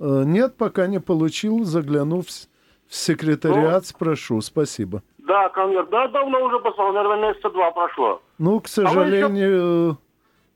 Э, 0.00 0.22
нет, 0.24 0.56
пока 0.56 0.86
не 0.86 1.00
получил. 1.00 1.64
Заглянув 1.64 2.26
в 2.26 2.94
секретариат, 2.94 3.82
ну, 3.82 3.88
спрошу. 3.88 4.40
Спасибо. 4.40 5.02
Да, 5.18 5.48
конверт. 5.50 5.90
Да, 5.90 6.08
давно 6.08 6.44
уже 6.44 6.58
послал. 6.60 6.92
Наверное, 6.92 7.30
месяца 7.30 7.50
два 7.50 7.70
прошло. 7.70 8.22
Ну, 8.38 8.60
к 8.60 8.68
сожалению, 8.68 9.98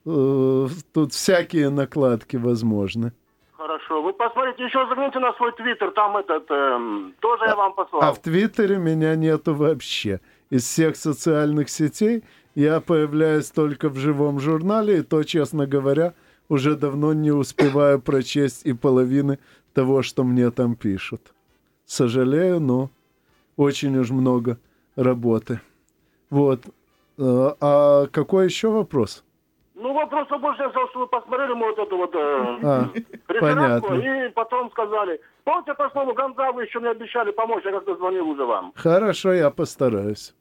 а 0.06 0.10
еще... 0.10 0.68
э, 0.70 0.82
тут 0.92 1.12
всякие 1.12 1.70
накладки 1.70 2.36
возможны. 2.36 3.12
Хорошо. 3.56 4.02
Вы 4.02 4.12
посмотрите, 4.12 4.64
еще 4.64 4.86
загляните 4.86 5.18
на 5.18 5.32
свой 5.34 5.52
твиттер, 5.52 5.90
там 5.92 6.16
этот, 6.18 6.44
э, 6.50 7.10
тоже 7.20 7.44
а, 7.44 7.48
я 7.48 7.56
вам 7.56 7.72
послал. 7.72 8.02
А 8.02 8.12
в 8.12 8.18
твиттере 8.20 8.76
меня 8.76 9.16
нету 9.16 9.54
вообще. 9.54 10.20
Из 10.50 10.64
всех 10.64 10.96
социальных 10.96 11.70
сетей 11.70 12.22
я 12.54 12.80
появляюсь 12.80 13.50
только 13.50 13.88
в 13.88 13.96
живом 13.96 14.40
журнале, 14.40 14.98
и 14.98 15.02
то, 15.02 15.22
честно 15.22 15.66
говоря, 15.66 16.12
уже 16.48 16.76
давно 16.76 17.14
не 17.14 17.30
успеваю 17.30 18.00
прочесть 18.00 18.66
и 18.66 18.74
половины 18.74 19.38
того, 19.72 20.02
что 20.02 20.22
мне 20.22 20.50
там 20.50 20.76
пишут. 20.76 21.32
Сожалею, 21.86 22.60
но 22.60 22.90
очень 23.56 23.96
уж 23.96 24.10
много 24.10 24.58
работы. 24.96 25.60
Вот. 26.28 26.60
Э, 27.18 27.52
а 27.60 28.06
какой 28.08 28.44
еще 28.44 28.68
вопрос? 28.68 29.24
Ну, 29.78 29.92
вопрос 29.92 30.26
больше 30.40 30.70
что 30.70 31.00
вы 31.00 31.06
посмотрели 31.06 31.52
мы 31.52 31.66
вот 31.66 31.78
эту 31.78 31.96
вот 31.98 32.14
э, 32.14 32.58
а, 32.62 32.88
понятно. 33.26 33.94
и 33.94 34.30
потом 34.30 34.70
сказали, 34.70 35.20
помните, 35.44 35.74
прошлому 35.74 36.14
Гонза 36.14 36.50
вы 36.52 36.64
еще 36.64 36.80
мне 36.80 36.90
обещали 36.90 37.30
помочь, 37.30 37.62
я 37.62 37.72
как-то 37.72 37.94
звонил 37.94 38.26
уже 38.30 38.46
вам. 38.46 38.72
Хорошо, 38.74 39.34
я 39.34 39.50
постараюсь. 39.50 40.34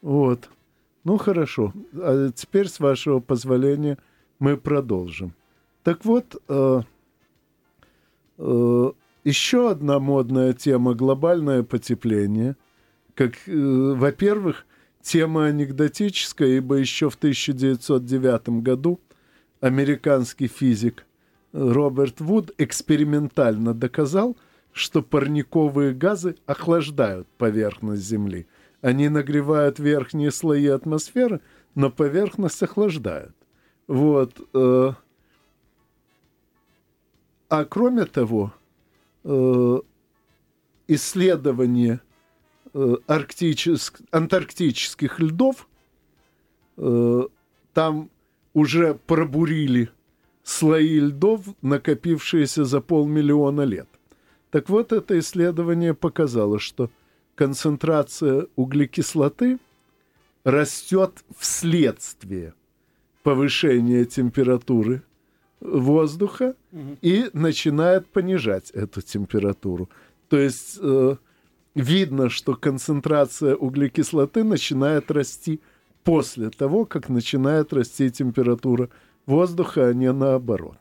Вот. 0.00 0.48
Ну, 1.04 1.18
хорошо. 1.18 1.74
А 1.94 2.30
теперь, 2.34 2.68
с 2.68 2.80
вашего 2.80 3.20
позволения, 3.20 3.98
мы 4.38 4.56
продолжим. 4.56 5.34
Так 5.82 6.06
вот, 6.06 6.42
э, 6.48 6.80
э, 8.38 8.90
еще 9.24 9.70
одна 9.70 9.98
модная 9.98 10.54
тема– 10.54 10.94
глобальное 10.94 11.64
потепление, 11.64 12.56
как, 13.14 13.32
э, 13.46 13.52
во-первых, 13.52 14.64
тема 15.02 15.46
анекдотическая, 15.46 16.48
ибо 16.58 16.76
еще 16.76 17.10
в 17.10 17.14
1909 17.14 18.62
году 18.62 19.00
американский 19.60 20.46
физик 20.46 21.06
Роберт 21.52 22.20
Вуд 22.20 22.52
экспериментально 22.58 23.74
доказал, 23.74 24.36
что 24.72 25.02
парниковые 25.02 25.94
газы 25.94 26.36
охлаждают 26.46 27.26
поверхность 27.38 28.02
Земли. 28.02 28.46
Они 28.80 29.08
нагревают 29.08 29.78
верхние 29.78 30.30
слои 30.30 30.66
атмосферы, 30.68 31.40
но 31.74 31.90
поверхность 31.90 32.62
охлаждают. 32.62 33.34
Вот. 33.88 34.40
Э, 34.54 34.92
а 37.48 37.64
кроме 37.64 38.04
того, 38.04 38.54
э, 39.24 39.78
исследование 40.86 41.94
э, 41.94 42.09
арктических, 43.06 44.00
антарктических 44.10 45.20
льдов, 45.20 45.68
там 46.76 48.10
уже 48.54 48.94
пробурили 49.06 49.90
слои 50.42 50.98
льдов, 51.00 51.42
накопившиеся 51.62 52.64
за 52.64 52.80
полмиллиона 52.80 53.62
лет. 53.62 53.88
Так 54.50 54.68
вот, 54.68 54.92
это 54.92 55.18
исследование 55.18 55.94
показало, 55.94 56.58
что 56.58 56.90
концентрация 57.34 58.46
углекислоты 58.56 59.58
растет 60.44 61.24
вследствие 61.38 62.54
повышения 63.22 64.04
температуры 64.04 65.02
воздуха 65.60 66.54
угу. 66.72 66.96
и 67.02 67.30
начинает 67.32 68.06
понижать 68.06 68.70
эту 68.70 69.02
температуру. 69.02 69.88
То 70.28 70.38
есть 70.38 70.78
э, 70.80 71.16
видно, 71.74 72.28
что 72.28 72.54
концентрация 72.54 73.54
углекислоты 73.54 74.44
начинает 74.44 75.10
расти 75.10 75.60
после 76.04 76.50
того, 76.50 76.84
как 76.84 77.08
начинает 77.08 77.72
расти 77.72 78.10
температура 78.10 78.88
воздуха, 79.26 79.88
а 79.88 79.94
не 79.94 80.12
наоборот. 80.12 80.78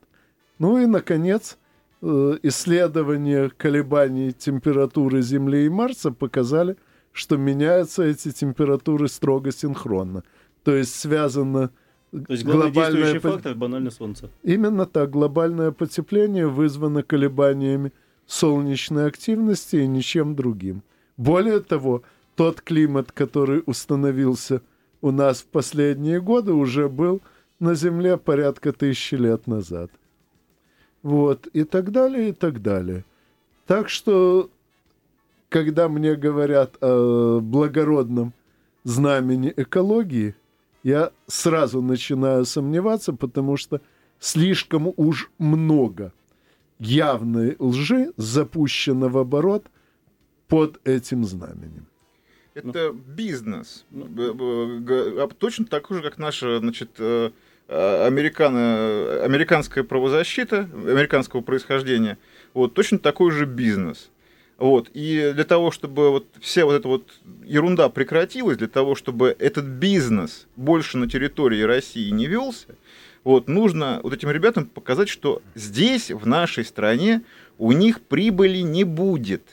Ну 0.57 0.77
и, 0.77 0.85
наконец, 0.85 1.57
э, 2.01 2.37
исследования 2.43 3.49
колебаний 3.49 4.31
температуры 4.31 5.21
Земли 5.21 5.65
и 5.65 5.69
Марса 5.69 6.11
показали, 6.11 6.77
что 7.11 7.37
меняются 7.37 8.03
эти 8.03 8.31
температуры 8.31 9.07
строго 9.07 9.51
синхронно. 9.51 10.23
То 10.63 10.75
есть 10.75 10.95
связано 10.95 11.71
то 12.11 12.33
есть 12.33 12.43
главный 12.43 12.71
действующий 12.71 13.19
по... 13.19 13.31
фактор 13.31 13.55
банально 13.55 13.91
Солнце. 13.91 14.29
Именно 14.43 14.85
так. 14.85 15.11
Глобальное 15.11 15.71
потепление 15.71 16.47
вызвано 16.47 17.03
колебаниями 17.03 17.93
солнечной 18.29 19.07
активности 19.07 19.77
и 19.77 19.87
ничем 19.87 20.35
другим. 20.35 20.83
Более 21.17 21.59
того, 21.61 22.03
тот 22.35 22.61
климат, 22.61 23.11
который 23.11 23.63
установился 23.65 24.61
у 25.01 25.11
нас 25.11 25.41
в 25.41 25.45
последние 25.45 26.21
годы, 26.21 26.53
уже 26.53 26.89
был 26.89 27.21
на 27.59 27.73
Земле 27.73 28.17
порядка 28.17 28.71
тысячи 28.71 29.15
лет 29.15 29.47
назад. 29.47 29.89
Вот, 31.01 31.47
и 31.47 31.63
так 31.63 31.91
далее, 31.91 32.29
и 32.29 32.31
так 32.31 32.61
далее. 32.61 33.03
Так 33.65 33.89
что, 33.89 34.51
когда 35.49 35.89
мне 35.89 36.15
говорят 36.15 36.77
о 36.81 37.39
благородном 37.39 38.33
знамени 38.83 39.51
экологии, 39.57 40.35
я 40.83 41.11
сразу 41.25 41.81
начинаю 41.81 42.45
сомневаться, 42.45 43.11
потому 43.11 43.57
что 43.57 43.81
слишком 44.19 44.93
уж 44.95 45.31
много 45.39 46.13
явной 46.79 47.55
лжи 47.59 48.11
запущено 48.17 49.09
в 49.09 49.17
оборот 49.17 49.65
под 50.47 50.79
этим 50.85 51.25
знаменем. 51.25 51.85
Это 52.55 52.91
бизнес. 52.91 53.85
А 53.91 55.27
точно 55.37 55.65
такой 55.65 55.97
же, 55.97 56.03
как 56.03 56.17
наша, 56.17 56.59
значит, 56.59 56.89
э, 56.97 57.31
э, 57.67 58.07
американо, 58.07 59.23
американская 59.23 59.83
правозащита, 59.83 60.69
американского 60.73 61.41
происхождения. 61.41 62.17
Вот, 62.53 62.73
точно 62.73 62.99
такой 62.99 63.31
же 63.31 63.45
бизнес. 63.45 64.09
Вот. 64.57 64.89
И 64.93 65.31
для 65.33 65.45
того, 65.45 65.71
чтобы 65.71 66.11
вот 66.11 66.27
вся 66.41 66.65
вот 66.65 66.73
эта 66.73 66.87
вот 66.87 67.13
ерунда 67.45 67.87
прекратилась, 67.87 68.57
для 68.57 68.67
того, 68.67 68.95
чтобы 68.95 69.35
этот 69.39 69.65
бизнес 69.65 70.47
больше 70.57 70.97
на 70.97 71.09
территории 71.09 71.61
России 71.61 72.09
не 72.09 72.25
велся, 72.25 72.75
вот, 73.23 73.47
нужно 73.47 73.99
вот 74.03 74.13
этим 74.13 74.31
ребятам 74.31 74.65
показать, 74.65 75.09
что 75.09 75.41
здесь, 75.55 76.11
в 76.11 76.25
нашей 76.25 76.65
стране, 76.65 77.21
у 77.57 77.71
них 77.71 78.01
прибыли 78.01 78.59
не 78.59 78.83
будет. 78.83 79.43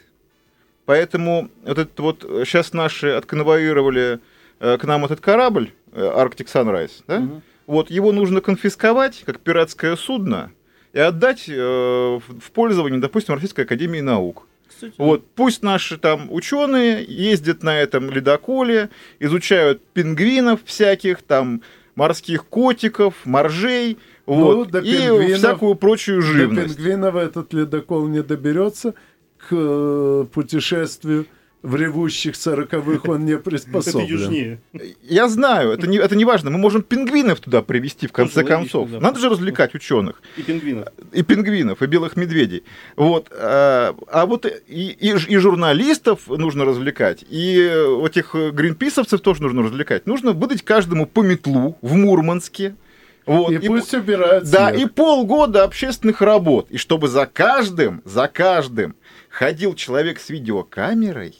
Поэтому 0.85 1.51
вот 1.65 1.79
этот 1.79 1.99
вот 1.99 2.21
сейчас 2.47 2.73
наши 2.73 3.09
отконвоировали 3.09 4.21
э, 4.61 4.79
к 4.79 4.85
нам 4.85 5.05
этот 5.05 5.21
корабль 5.21 5.73
э, 5.93 6.01
Arctic 6.01 6.47
Sunrise, 6.47 7.03
да? 7.09 7.19
Угу. 7.19 7.43
Вот 7.67 7.91
его 7.91 8.13
нужно 8.13 8.41
конфисковать 8.41 9.25
как 9.27 9.41
пиратское 9.41 9.97
судно 9.97 10.53
и 10.93 11.01
отдать 11.01 11.49
э, 11.49 11.53
в 11.59 12.51
пользование, 12.53 13.01
допустим, 13.01 13.35
Российской 13.35 13.63
Академии 13.63 14.01
Наук. 14.01 14.47
Кстати. 14.69 14.95
Вот, 14.99 15.27
пусть 15.35 15.63
наши 15.63 15.99
там 15.99 16.31
ученые 16.31 17.05
ездят 17.07 17.63
на 17.63 17.79
этом 17.81 18.11
ледоколе, 18.11 18.91
изучают 19.19 19.85
пингвинов 19.89 20.61
всяких, 20.65 21.23
там 21.23 21.63
морских 21.97 22.45
котиков, 22.45 23.15
моржей, 23.25 23.99
ну, 24.27 24.57
вот, 24.57 24.75
и 24.75 25.35
всякую 25.35 25.75
прочую 25.75 26.23
живность. 26.23 26.69
До 26.69 26.75
пингвинов 26.75 27.17
этот 27.17 27.53
ледокол 27.53 28.07
не 28.07 28.23
доберется 28.23 28.95
к 29.39 29.49
э, 29.51 30.27
путешествию 30.33 31.27
в 31.67 31.75
ревущих 31.75 32.37
сороковых 32.37 33.07
он 33.09 33.25
не 33.27 33.37
приспособлен. 33.39 34.61
Я 35.03 35.29
знаю, 35.29 35.73
это 35.73 35.89
не, 35.89 35.99
это 35.99 36.15
не 36.15 36.25
важно. 36.25 36.51
Мы 36.51 36.59
можем 36.59 36.83
пингвинов 36.83 37.41
туда 37.41 37.61
привести 37.61 38.07
в 38.07 38.13
конце 38.13 38.43
Тоже 38.43 38.47
концов. 38.47 38.83
Логично, 38.83 39.01
да. 39.01 39.07
Надо 39.07 39.19
же 39.19 39.29
развлекать 39.29 39.75
ученых. 39.75 40.23
И 40.37 40.43
пингвинов. 40.43 40.89
И 41.13 41.23
пингвинов, 41.23 41.83
и 41.83 41.87
белых 41.87 42.17
медведей. 42.17 42.63
Вот. 42.95 43.33
А, 43.33 43.97
а 44.09 44.27
вот 44.27 44.47
и, 44.47 44.51
и, 44.69 45.11
и 45.11 45.37
журналистов 45.39 46.29
нужно 46.29 46.65
развлекать, 46.65 47.25
и 47.29 47.57
этих 48.05 48.35
гринписовцев 48.35 49.21
тоже 49.21 49.43
нужно 49.43 49.65
развлекать. 49.65 50.07
Нужно 50.07 50.33
выдать 50.33 50.63
каждому 50.63 51.07
по 51.07 51.23
метлу 51.23 51.77
в 51.83 51.95
Мурманске. 51.95 52.77
Вот. 53.25 53.51
И, 53.51 53.57
и 53.57 53.67
пусть 53.67 53.93
убирают 53.93 54.49
Да, 54.49 54.71
снег. 54.71 54.87
и 54.87 54.89
полгода 54.89 55.65
общественных 55.65 56.21
работ. 56.23 56.71
И 56.71 56.77
чтобы 56.77 57.09
за 57.09 57.27
каждым, 57.27 58.03
за 58.05 58.29
каждым 58.29 58.95
ходил 59.31 59.75
человек 59.75 60.21
с 60.21 60.31
видеокамерой, 60.31 61.35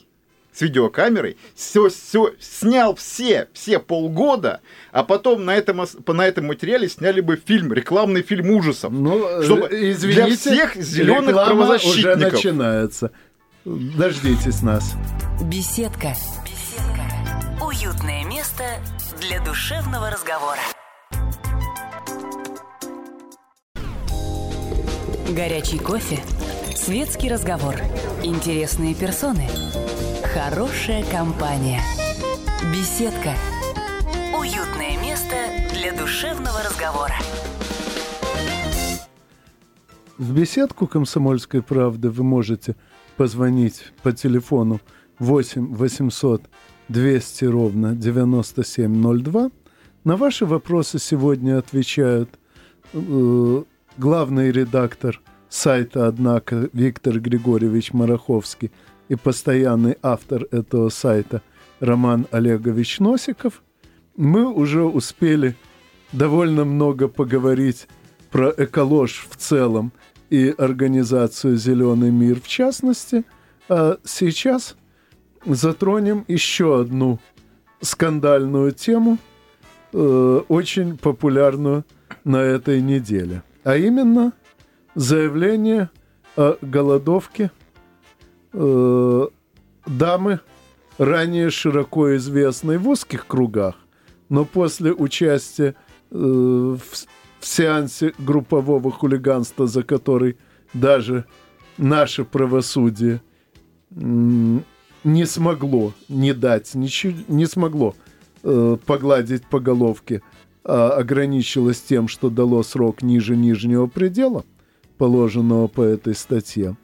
с 0.57 0.61
видеокамерой, 0.63 1.37
все, 1.55 1.91
все, 1.91 2.33
снял 2.41 2.95
все, 2.95 3.49
все 3.53 3.79
полгода, 3.79 4.61
а 4.91 5.05
потом 5.05 5.45
на 5.45 5.55
этом, 5.55 5.85
на 6.07 6.27
этом 6.27 6.47
материале 6.47 6.89
сняли 6.89 7.21
бы 7.21 7.37
фильм, 7.37 7.73
рекламный 7.73 8.23
фильм 8.23 8.51
ужасов. 8.51 8.91
Ну, 8.91 9.43
чтобы 9.43 9.69
извините, 9.71 10.25
для 10.25 10.37
всех 10.37 10.77
зеленых 10.77 11.35
правозащитников. 11.35 11.95
уже 11.95 12.17
начинается. 12.17 13.11
Дождитесь 13.67 14.63
нас. 14.63 14.95
Беседка. 15.43 16.15
Беседка. 16.45 17.63
Уютное 17.63 18.25
место 18.25 18.65
для 19.21 19.45
душевного 19.45 20.11
разговора. 20.11 20.61
Горячий 25.29 25.79
кофе. 25.79 26.19
Светский 26.75 27.29
разговор. 27.29 27.75
Интересные 28.23 28.95
персоны. 28.95 29.49
Хорошая 30.35 31.05
компания. 31.11 31.81
Беседка. 32.73 33.35
Уютное 34.39 35.01
место 35.01 35.37
для 35.73 35.93
душевного 35.93 36.63
разговора. 36.65 37.15
В 40.19 40.35
беседку 40.35 40.87
«Комсомольской 40.87 41.63
правды» 41.63 42.11
вы 42.11 42.25
можете 42.25 42.75
позвонить 43.17 43.93
по 44.03 44.13
телефону 44.13 44.81
8 45.19 45.75
800 45.75 46.43
200 46.89 47.45
ровно 47.45 47.95
9702. 47.95 49.51
На 50.05 50.17
ваши 50.17 50.45
вопросы 50.45 50.99
сегодня 50.99 51.59
отвечают 51.59 52.31
э, 52.93 53.63
главный 53.97 54.51
редактор 54.51 55.21
сайта, 55.49 56.09
однако, 56.09 56.69
Виктор 56.73 57.21
Григорьевич 57.21 57.93
Мараховский– 57.93 58.73
и 59.09 59.15
постоянный 59.15 59.97
автор 60.03 60.47
этого 60.51 60.89
сайта 60.89 61.43
Роман 61.81 62.27
Олегович 62.31 63.01
Носиков, 63.01 63.63
мы 64.17 64.51
уже 64.51 64.83
успели 64.83 65.57
довольно 66.13 66.65
много 66.65 67.09
поговорить 67.09 67.87
про 68.31 68.53
эколож 68.57 69.27
в 69.29 69.37
целом 69.37 69.93
и 70.31 70.55
организацию 70.57 71.57
«Зеленый 71.57 72.11
мир» 72.11 72.41
в 72.41 72.49
частности. 72.49 73.25
А 73.69 73.99
сейчас 74.05 74.77
затронем 75.45 76.25
еще 76.29 76.81
одну 76.81 77.21
скандальную 77.81 78.73
тему, 78.73 79.19
э, 79.93 80.41
очень 80.49 80.97
популярную 80.97 81.85
на 82.25 82.39
этой 82.39 82.81
неделе. 82.81 83.43
А 83.65 83.77
именно 83.77 84.33
заявление 84.95 85.91
о 86.37 86.57
голодовке– 86.61 87.51
э, 88.57 89.27
дамы 89.87 90.41
ранее 90.99 91.51
широко 91.51 92.17
известной 92.17 92.79
в 92.79 92.89
узких 92.89 93.27
кругах, 93.27 93.77
но 94.29 94.45
после 94.45 94.93
участия 94.93 95.75
э, 96.11 96.17
в, 96.17 96.81
в 96.81 97.47
сеансе 97.47 98.15
группового 98.19 98.91
хулиганства, 98.91 99.67
за 99.67 99.83
который 99.83 100.37
даже 100.73 101.27
наше 101.77 102.25
правосудие 102.25 103.21
не 103.91 105.25
смогло 105.27 105.93
не 106.09 106.35
дать, 106.35 106.75
ничего, 106.75 107.15
не 107.29 107.47
смогло 107.47 107.95
э, 108.43 108.77
погладить 108.87 109.47
по 109.47 109.61
головке, 109.61 110.23
а 110.65 110.91
ограничилось 110.91 111.81
тем, 111.81 112.09
что 112.09 112.31
дало 112.31 112.63
срок 112.63 113.03
ниже 113.03 113.37
нижнего 113.37 113.87
предела, 113.87 114.45
положенного 114.99 115.69
по 115.69 115.83
этой 115.83 116.15
статье. 116.15 116.77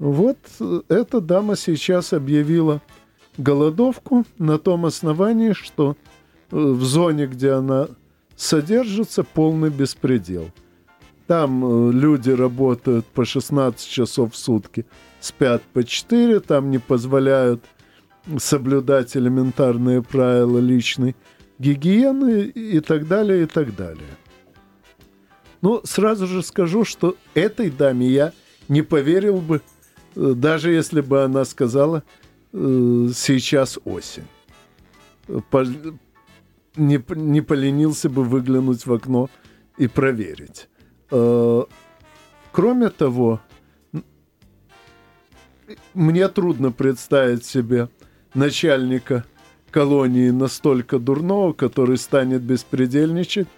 Вот 0.00 0.38
э, 0.60 0.80
эта 0.88 1.20
дама 1.20 1.56
сейчас 1.56 2.14
объявила 2.14 2.80
голодовку 3.36 4.24
на 4.38 4.58
том 4.58 4.86
основании, 4.86 5.52
что 5.52 5.94
э, 6.50 6.56
в 6.56 6.82
зоне, 6.82 7.26
где 7.26 7.50
она 7.50 7.86
содержится, 8.34 9.24
полный 9.24 9.68
беспредел. 9.68 10.50
Там 11.26 11.90
э, 11.90 11.92
люди 11.92 12.30
работают 12.30 13.04
по 13.08 13.26
16 13.26 13.86
часов 13.86 14.32
в 14.32 14.38
сутки, 14.38 14.86
спят 15.20 15.62
по 15.74 15.84
4, 15.84 16.40
там 16.40 16.70
не 16.70 16.78
позволяют 16.78 17.62
соблюдать 18.38 19.14
элементарные 19.18 20.02
правила 20.02 20.58
личной 20.58 21.14
гигиены 21.58 22.44
и 22.44 22.80
так 22.80 23.06
далее, 23.06 23.42
и 23.42 23.46
так 23.46 23.76
далее. 23.76 24.16
Ну, 25.60 25.82
сразу 25.84 26.26
же 26.26 26.42
скажу, 26.42 26.86
что 26.86 27.16
этой 27.34 27.70
даме 27.70 28.06
я 28.06 28.32
не 28.68 28.80
поверил 28.80 29.42
бы, 29.42 29.60
даже 30.14 30.72
если 30.72 31.00
бы 31.00 31.22
она 31.22 31.44
сказала 31.44 32.02
э, 32.52 33.08
сейчас 33.14 33.78
осень. 33.84 34.26
По, 35.50 35.64
не, 36.76 37.02
не 37.14 37.40
поленился 37.40 38.08
бы 38.08 38.24
выглянуть 38.24 38.86
в 38.86 38.92
окно 38.92 39.28
и 39.76 39.86
проверить. 39.86 40.68
Э, 41.10 41.62
кроме 42.52 42.88
того, 42.90 43.40
мне 45.94 46.28
трудно 46.28 46.72
представить 46.72 47.44
себе 47.44 47.88
начальника 48.34 49.24
колонии 49.70 50.30
настолько 50.30 50.98
дурного, 50.98 51.52
который 51.52 51.96
станет 51.96 52.42
беспредельничать, 52.42 53.48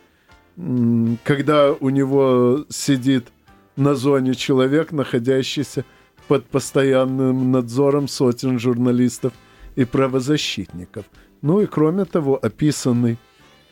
когда 1.24 1.72
у 1.72 1.88
него 1.88 2.66
сидит 2.68 3.28
на 3.76 3.94
зоне 3.94 4.34
человек, 4.34 4.92
находящийся 4.92 5.84
под 6.32 6.46
постоянным 6.46 7.52
надзором 7.52 8.08
сотен 8.08 8.58
журналистов 8.58 9.34
и 9.76 9.84
правозащитников. 9.84 11.04
Ну 11.42 11.60
и 11.60 11.66
кроме 11.66 12.06
того, 12.06 12.38
описанный 12.42 13.18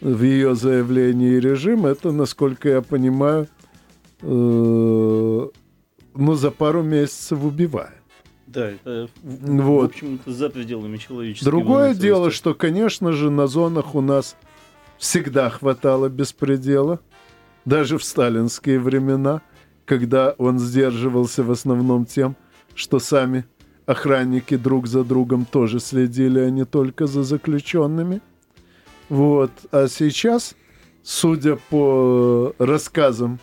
в 0.02 0.22
ее 0.22 0.54
заявлении 0.54 1.36
режим, 1.36 1.86
это, 1.86 2.12
насколько 2.12 2.68
я 2.68 2.82
понимаю, 2.82 3.48
э, 4.20 5.48
ну, 6.14 6.34
за 6.34 6.50
пару 6.50 6.82
месяцев 6.82 7.42
убивает. 7.42 8.02
Да, 8.46 8.68
это 8.68 9.08
вот. 9.22 9.64
в 9.64 9.84
общем-то 9.86 10.30
за 10.30 10.50
пределами 10.50 10.98
человеческого. 10.98 11.50
Другое 11.50 11.94
дело, 11.94 12.30
что, 12.30 12.52
конечно 12.52 13.12
же, 13.12 13.30
на 13.30 13.46
зонах 13.46 13.94
у 13.94 14.02
нас 14.02 14.36
всегда 14.98 15.48
хватало 15.48 16.10
беспредела, 16.10 17.00
даже 17.64 17.96
в 17.96 18.04
сталинские 18.04 18.80
времена, 18.80 19.40
когда 19.86 20.34
он 20.36 20.58
сдерживался 20.58 21.42
в 21.42 21.50
основном 21.50 22.04
тем, 22.04 22.32
что 22.32 22.49
сами 22.98 23.44
охранники 23.86 24.56
друг 24.56 24.86
за 24.86 25.04
другом 25.04 25.44
тоже 25.44 25.80
следили, 25.80 26.38
а 26.40 26.50
не 26.50 26.64
только 26.64 27.06
за 27.06 27.22
заключенными. 27.22 28.20
Вот. 29.08 29.50
А 29.72 29.88
сейчас, 29.88 30.54
судя 31.02 31.56
по 31.56 32.54
рассказам 32.58 33.40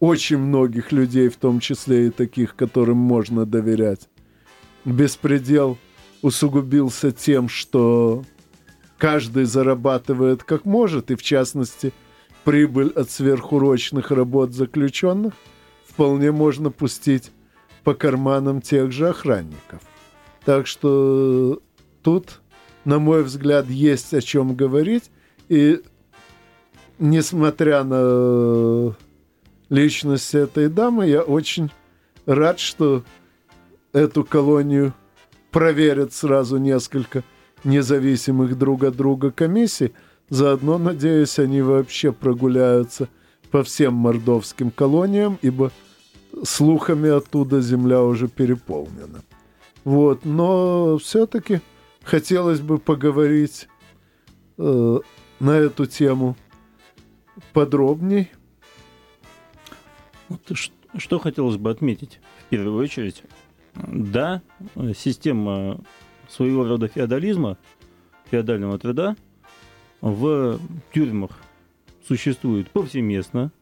очень 0.00 0.38
многих 0.38 0.92
людей, 0.92 1.28
в 1.28 1.36
том 1.36 1.58
числе 1.60 2.06
и 2.06 2.10
таких, 2.10 2.54
которым 2.54 2.98
можно 2.98 3.44
доверять. 3.44 4.08
Беспредел 4.84 5.76
усугубился 6.22 7.10
тем, 7.10 7.48
что 7.48 8.24
каждый 8.96 9.44
зарабатывает 9.44 10.44
как 10.44 10.64
может, 10.64 11.10
и 11.10 11.16
в 11.16 11.22
частности 11.22 11.92
прибыль 12.44 12.88
от 12.88 13.10
сверхурочных 13.10 14.10
работ 14.10 14.52
заключенных 14.52 15.34
вполне 15.86 16.30
можно 16.30 16.70
пустить 16.70 17.32
по 17.88 17.94
карманам 17.94 18.60
тех 18.60 18.92
же 18.92 19.08
охранников. 19.08 19.80
Так 20.44 20.66
что 20.66 21.62
тут, 22.02 22.42
на 22.84 22.98
мой 22.98 23.22
взгляд, 23.22 23.66
есть 23.70 24.12
о 24.12 24.20
чем 24.20 24.54
говорить, 24.54 25.10
и 25.48 25.80
несмотря 26.98 27.84
на 27.84 28.94
личность 29.70 30.34
этой 30.34 30.68
дамы. 30.68 31.08
Я 31.08 31.22
очень 31.22 31.70
рад, 32.26 32.60
что 32.60 33.04
эту 33.94 34.22
колонию 34.22 34.92
проверят 35.50 36.12
сразу 36.12 36.58
несколько 36.58 37.24
независимых 37.64 38.58
друг 38.58 38.84
от 38.84 38.96
друга 38.96 39.30
комиссий. 39.30 39.94
Заодно, 40.28 40.76
надеюсь, 40.76 41.38
они 41.38 41.62
вообще 41.62 42.12
прогуляются 42.12 43.08
по 43.50 43.62
всем 43.62 43.94
мордовским 43.94 44.70
колониям, 44.70 45.38
ибо 45.40 45.72
слухами 46.44 47.08
оттуда 47.08 47.60
земля 47.60 48.02
уже 48.02 48.28
переполнена. 48.28 49.22
Вот, 49.84 50.24
но 50.24 50.98
все-таки 50.98 51.60
хотелось 52.02 52.60
бы 52.60 52.78
поговорить 52.78 53.68
э, 54.58 54.98
на 55.40 55.50
эту 55.50 55.86
тему 55.86 56.36
подробней, 57.52 58.30
вот 60.28 60.40
что 60.96 61.18
хотелось 61.18 61.56
бы 61.56 61.70
отметить 61.70 62.20
в 62.40 62.50
первую 62.50 62.82
очередь. 62.82 63.22
Да, 63.74 64.42
система 64.96 65.80
своего 66.28 66.64
рода 66.64 66.88
феодализма, 66.88 67.56
феодального 68.30 68.78
труда 68.78 69.16
в 70.00 70.58
тюрьмах 70.92 71.30
существует 72.06 72.70
повсеместно. 72.70 73.52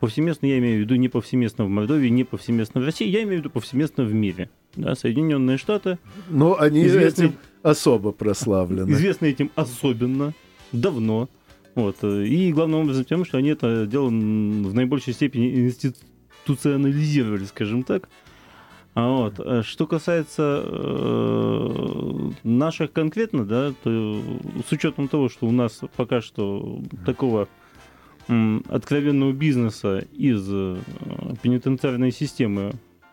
Повсеместно 0.00 0.46
я 0.46 0.58
имею 0.58 0.78
в 0.78 0.80
виду 0.80 0.96
не 0.96 1.08
повсеместно 1.08 1.64
в 1.64 1.68
Мордовии, 1.68 2.08
не 2.08 2.24
повсеместно 2.24 2.80
в 2.80 2.84
России, 2.84 3.08
я 3.08 3.22
имею 3.22 3.36
в 3.36 3.40
виду 3.40 3.50
повсеместно 3.50 4.04
в 4.04 4.12
мире. 4.12 4.50
Да, 4.74 4.94
Соединенные 4.94 5.56
Штаты. 5.56 5.98
Но 6.28 6.58
они 6.58 6.86
известны, 6.86 7.24
этим 7.24 7.34
особо 7.62 8.12
прославлены. 8.12 8.90
Известны 8.90 9.26
этим 9.26 9.50
особенно 9.54 10.34
давно. 10.72 11.30
Вот. 11.74 12.02
И 12.04 12.52
главным 12.52 12.80
образом 12.80 13.04
тем, 13.04 13.24
что 13.24 13.38
они 13.38 13.50
это 13.50 13.86
дело 13.86 14.08
в 14.08 14.10
наибольшей 14.74 15.14
степени 15.14 15.66
институционализировали, 15.66 17.44
скажем 17.44 17.82
так. 17.82 18.08
А 18.94 19.08
вот. 19.08 19.64
Что 19.66 19.86
касается 19.86 20.62
э, 20.64 22.30
наших 22.44 22.92
конкретно, 22.92 23.44
да, 23.44 23.74
то 23.82 24.22
с 24.66 24.72
учетом 24.72 25.08
того, 25.08 25.28
что 25.28 25.46
у 25.46 25.52
нас 25.52 25.80
пока 25.96 26.22
что 26.22 26.80
такого 27.04 27.42
э, 27.42 27.46
откровенного 28.28 29.32
бизнеса 29.32 30.04
из 30.12 30.46
э, 30.50 30.78
пенитенциарной 31.42 32.10
системы 32.10 32.72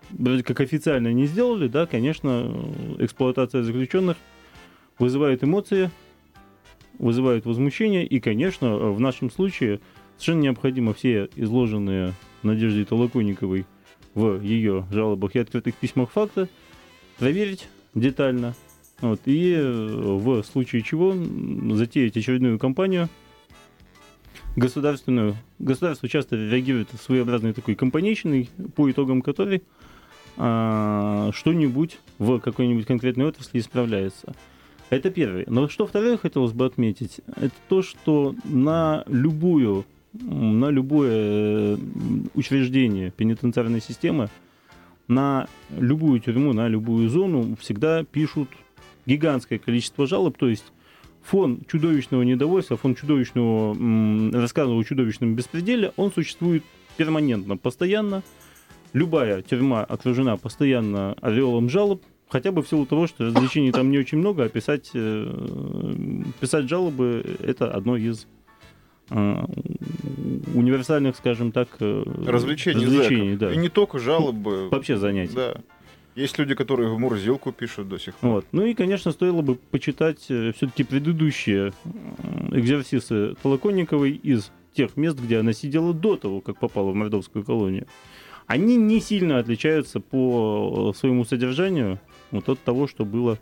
вроде 0.09 0.43
как 0.43 0.59
официально 0.59 1.13
не 1.13 1.25
сделали, 1.25 1.67
да, 1.67 1.85
конечно, 1.85 2.51
эксплуатация 2.99 3.63
заключенных 3.63 4.17
вызывает 4.99 5.43
эмоции, 5.43 5.91
вызывают 6.99 7.45
возмущение. 7.45 8.05
И, 8.05 8.19
конечно, 8.19 8.75
в 8.91 8.99
нашем 8.99 9.31
случае 9.31 9.79
совершенно 10.17 10.41
необходимо 10.41 10.93
все 10.93 11.29
изложенные 11.35 12.13
Надеждой 12.43 12.85
Толоконниковой 12.85 13.65
в 14.13 14.41
ее 14.41 14.85
жалобах 14.91 15.35
и 15.35 15.39
открытых 15.39 15.75
письмах 15.75 16.11
факта 16.11 16.49
проверить 17.17 17.67
детально. 17.95 18.53
Вот, 19.01 19.21
и 19.25 19.55
в 19.59 20.43
случае 20.43 20.81
чего 20.81 21.13
затеять 21.75 22.15
очередную 22.15 22.59
кампанию 22.59 23.09
государственную. 24.55 25.35
Государство 25.59 26.07
часто 26.07 26.35
реагирует 26.35 26.89
своеобразной 27.01 27.53
такой 27.53 27.75
компанейщиной, 27.75 28.49
по 28.75 28.89
итогам 28.89 29.21
которой 29.21 29.63
а, 30.37 31.31
что-нибудь 31.33 31.99
в 32.17 32.39
какой-нибудь 32.39 32.85
конкретной 32.85 33.25
отрасли 33.25 33.59
исправляется. 33.59 34.35
Это 34.89 35.09
первое. 35.09 35.45
Но 35.47 35.67
что 35.69 35.87
второе 35.87 36.17
хотелось 36.17 36.53
бы 36.53 36.65
отметить, 36.65 37.21
это 37.35 37.55
то, 37.67 37.81
что 37.81 38.35
на 38.43 39.03
любую 39.07 39.85
на 40.13 40.69
любое 40.69 41.77
учреждение 42.35 43.09
пенитенциарной 43.09 43.81
системы, 43.81 44.29
на 45.07 45.47
любую 45.75 46.19
тюрьму, 46.19 46.53
на 46.53 46.67
любую 46.67 47.09
зону 47.09 47.55
всегда 47.59 48.03
пишут 48.03 48.49
гигантское 49.07 49.57
количество 49.57 50.05
жалоб, 50.05 50.37
то 50.37 50.47
есть 50.47 50.71
фон 51.23 51.59
чудовищного 51.67 52.23
недовольства, 52.23 52.77
фон 52.77 52.95
чудовищного 52.95 53.75
рассказа 54.39 54.71
о 54.73 54.83
чудовищном 54.83 55.35
беспределе, 55.35 55.91
он 55.95 56.11
существует 56.11 56.63
перманентно, 56.97 57.57
постоянно. 57.57 58.23
Любая 58.93 59.41
тюрьма 59.41 59.83
окружена 59.83 60.37
постоянно 60.37 61.13
ореолом 61.21 61.69
жалоб, 61.69 62.03
хотя 62.29 62.51
бы 62.51 62.61
в 62.61 62.67
силу 62.67 62.85
того, 62.85 63.07
что 63.07 63.25
развлечений 63.25 63.71
там 63.71 63.89
не 63.89 63.97
очень 63.97 64.19
много, 64.19 64.43
а 64.43 64.49
писать, 64.49 64.91
э, 64.93 65.33
писать 66.39 66.69
жалобы— 66.69 67.23
это 67.43 67.71
одно 67.71 67.97
из 67.97 68.27
э, 69.09 69.45
универсальных, 70.53 71.15
скажем 71.15 71.51
так, 71.51 71.69
э, 71.79 72.03
Развлечений, 72.27 72.85
развлечений 72.85 73.33
зэков. 73.33 73.39
да. 73.49 73.53
И 73.53 73.57
не 73.57 73.69
только 73.69 73.97
жалобы. 73.97 74.69
Вообще 74.69 74.97
занятий. 74.97 75.35
Да. 75.35 75.55
Есть 76.15 76.37
люди, 76.37 76.53
которые 76.53 76.89
в 76.89 76.99
Мурзилку 76.99 77.51
пишут 77.51 77.89
до 77.89 77.97
сих 77.97 78.15
пор. 78.15 78.29
Вот. 78.31 78.45
Ну 78.51 78.65
и, 78.65 78.73
конечно, 78.73 79.11
стоило 79.11 79.41
бы 79.41 79.55
почитать 79.55 80.19
все-таки 80.19 80.83
предыдущие 80.83 81.73
э, 81.83 81.89
экзерсисы 82.59 83.35
Толоконниковой 83.41 84.11
из 84.11 84.51
тех 84.73 84.95
мест, 84.95 85.17
где 85.19 85.39
она 85.39 85.53
сидела 85.53 85.93
до 85.93 86.15
того, 86.17 86.41
как 86.41 86.59
попала 86.59 86.91
в 86.91 86.95
мордовскую 86.95 87.43
колонию. 87.43 87.87
Они 88.45 88.75
не 88.75 88.99
сильно 88.99 89.39
отличаются 89.39 89.99
по 89.99 90.93
своему 90.95 91.25
содержанию 91.25 91.99
вот 92.31 92.49
от 92.49 92.59
того, 92.59 92.87
что 92.87 93.05
было 93.05 93.39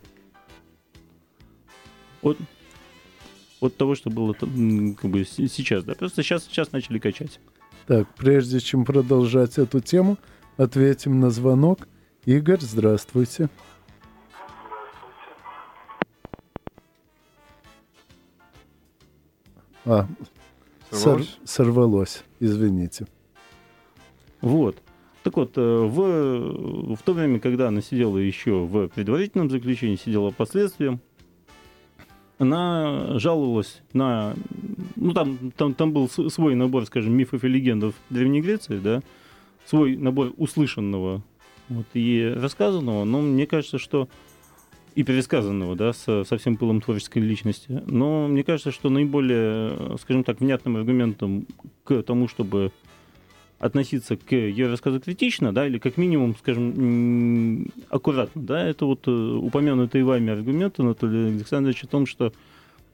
от, 2.22 2.38
от 3.60 3.76
того, 3.76 3.94
что 3.94 4.10
было 4.10 4.32
как 4.32 4.48
бы, 5.10 5.24
сейчас. 5.24 5.84
Да? 5.84 5.94
Просто 5.94 6.22
сейчас, 6.22 6.44
сейчас 6.44 6.72
начали 6.72 6.98
качать. 6.98 7.40
Так, 7.86 8.08
прежде 8.14 8.60
чем 8.60 8.84
продолжать 8.84 9.58
эту 9.58 9.80
тему, 9.80 10.18
ответим 10.56 11.20
на 11.20 11.30
звонок. 11.30 11.88
Игорь, 12.24 12.60
здравствуйте. 12.60 13.48
А, 19.84 20.06
сор- 20.90 21.22
Сорвалось? 21.22 21.38
сорвалось, 21.44 22.24
извините. 22.40 23.06
Вот. 24.40 24.76
Так 25.24 25.36
вот, 25.36 25.52
э, 25.56 25.60
в, 25.60 26.94
в 26.96 27.02
то 27.02 27.12
время, 27.12 27.40
когда 27.40 27.68
она 27.68 27.80
сидела 27.80 28.18
еще 28.18 28.64
в 28.64 28.88
предварительном 28.88 29.50
заключении, 29.50 29.96
сидела 29.96 30.30
по 30.30 30.46
следствиям, 30.46 31.00
она 32.38 33.18
жаловалась 33.18 33.82
на... 33.92 34.34
Ну, 34.96 35.12
там, 35.12 35.52
там, 35.56 35.74
там 35.74 35.92
был 35.92 36.08
свой 36.08 36.54
набор, 36.54 36.86
скажем, 36.86 37.12
мифов 37.14 37.44
и 37.44 37.48
легендов 37.48 37.94
Древней 38.10 38.40
Греции, 38.40 38.78
да, 38.78 39.00
свой 39.64 39.96
набор 39.96 40.32
услышанного 40.36 41.22
вот, 41.72 41.86
и 41.94 42.32
рассказанного, 42.36 43.04
но 43.04 43.20
мне 43.20 43.46
кажется, 43.46 43.78
что 43.78 44.08
и 44.94 45.02
пересказанного, 45.04 45.74
да, 45.74 45.92
со, 45.92 46.24
со 46.24 46.36
всем 46.36 46.56
пылом 46.56 46.80
творческой 46.80 47.20
личности. 47.20 47.82
Но 47.86 48.28
мне 48.28 48.44
кажется, 48.44 48.72
что 48.72 48.90
наиболее, 48.90 49.96
скажем 49.98 50.22
так, 50.22 50.40
внятным 50.40 50.76
аргументом 50.76 51.46
к 51.84 52.02
тому, 52.02 52.28
чтобы 52.28 52.72
относиться 53.58 54.16
к 54.16 54.32
ее 54.32 54.68
рассказу 54.68 55.00
критично, 55.00 55.54
да, 55.54 55.66
или 55.66 55.78
как 55.78 55.96
минимум, 55.96 56.34
скажем, 56.36 57.70
аккуратно, 57.88 58.42
да, 58.42 58.66
это 58.66 58.86
вот 58.86 59.06
э, 59.06 59.10
упомянутый 59.10 60.02
вами 60.02 60.32
аргумент, 60.32 60.80
Анатолий 60.80 61.28
Александрович, 61.36 61.84
о 61.84 61.86
том, 61.86 62.04
что 62.04 62.32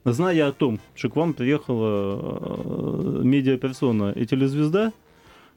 зная 0.05 0.47
о 0.47 0.51
том, 0.51 0.79
что 0.93 1.09
к 1.09 1.15
вам 1.15 1.33
приехала 1.33 2.19
э, 2.21 3.21
медиаперсона 3.23 4.11
и 4.11 4.27
телезвезда, 4.27 4.93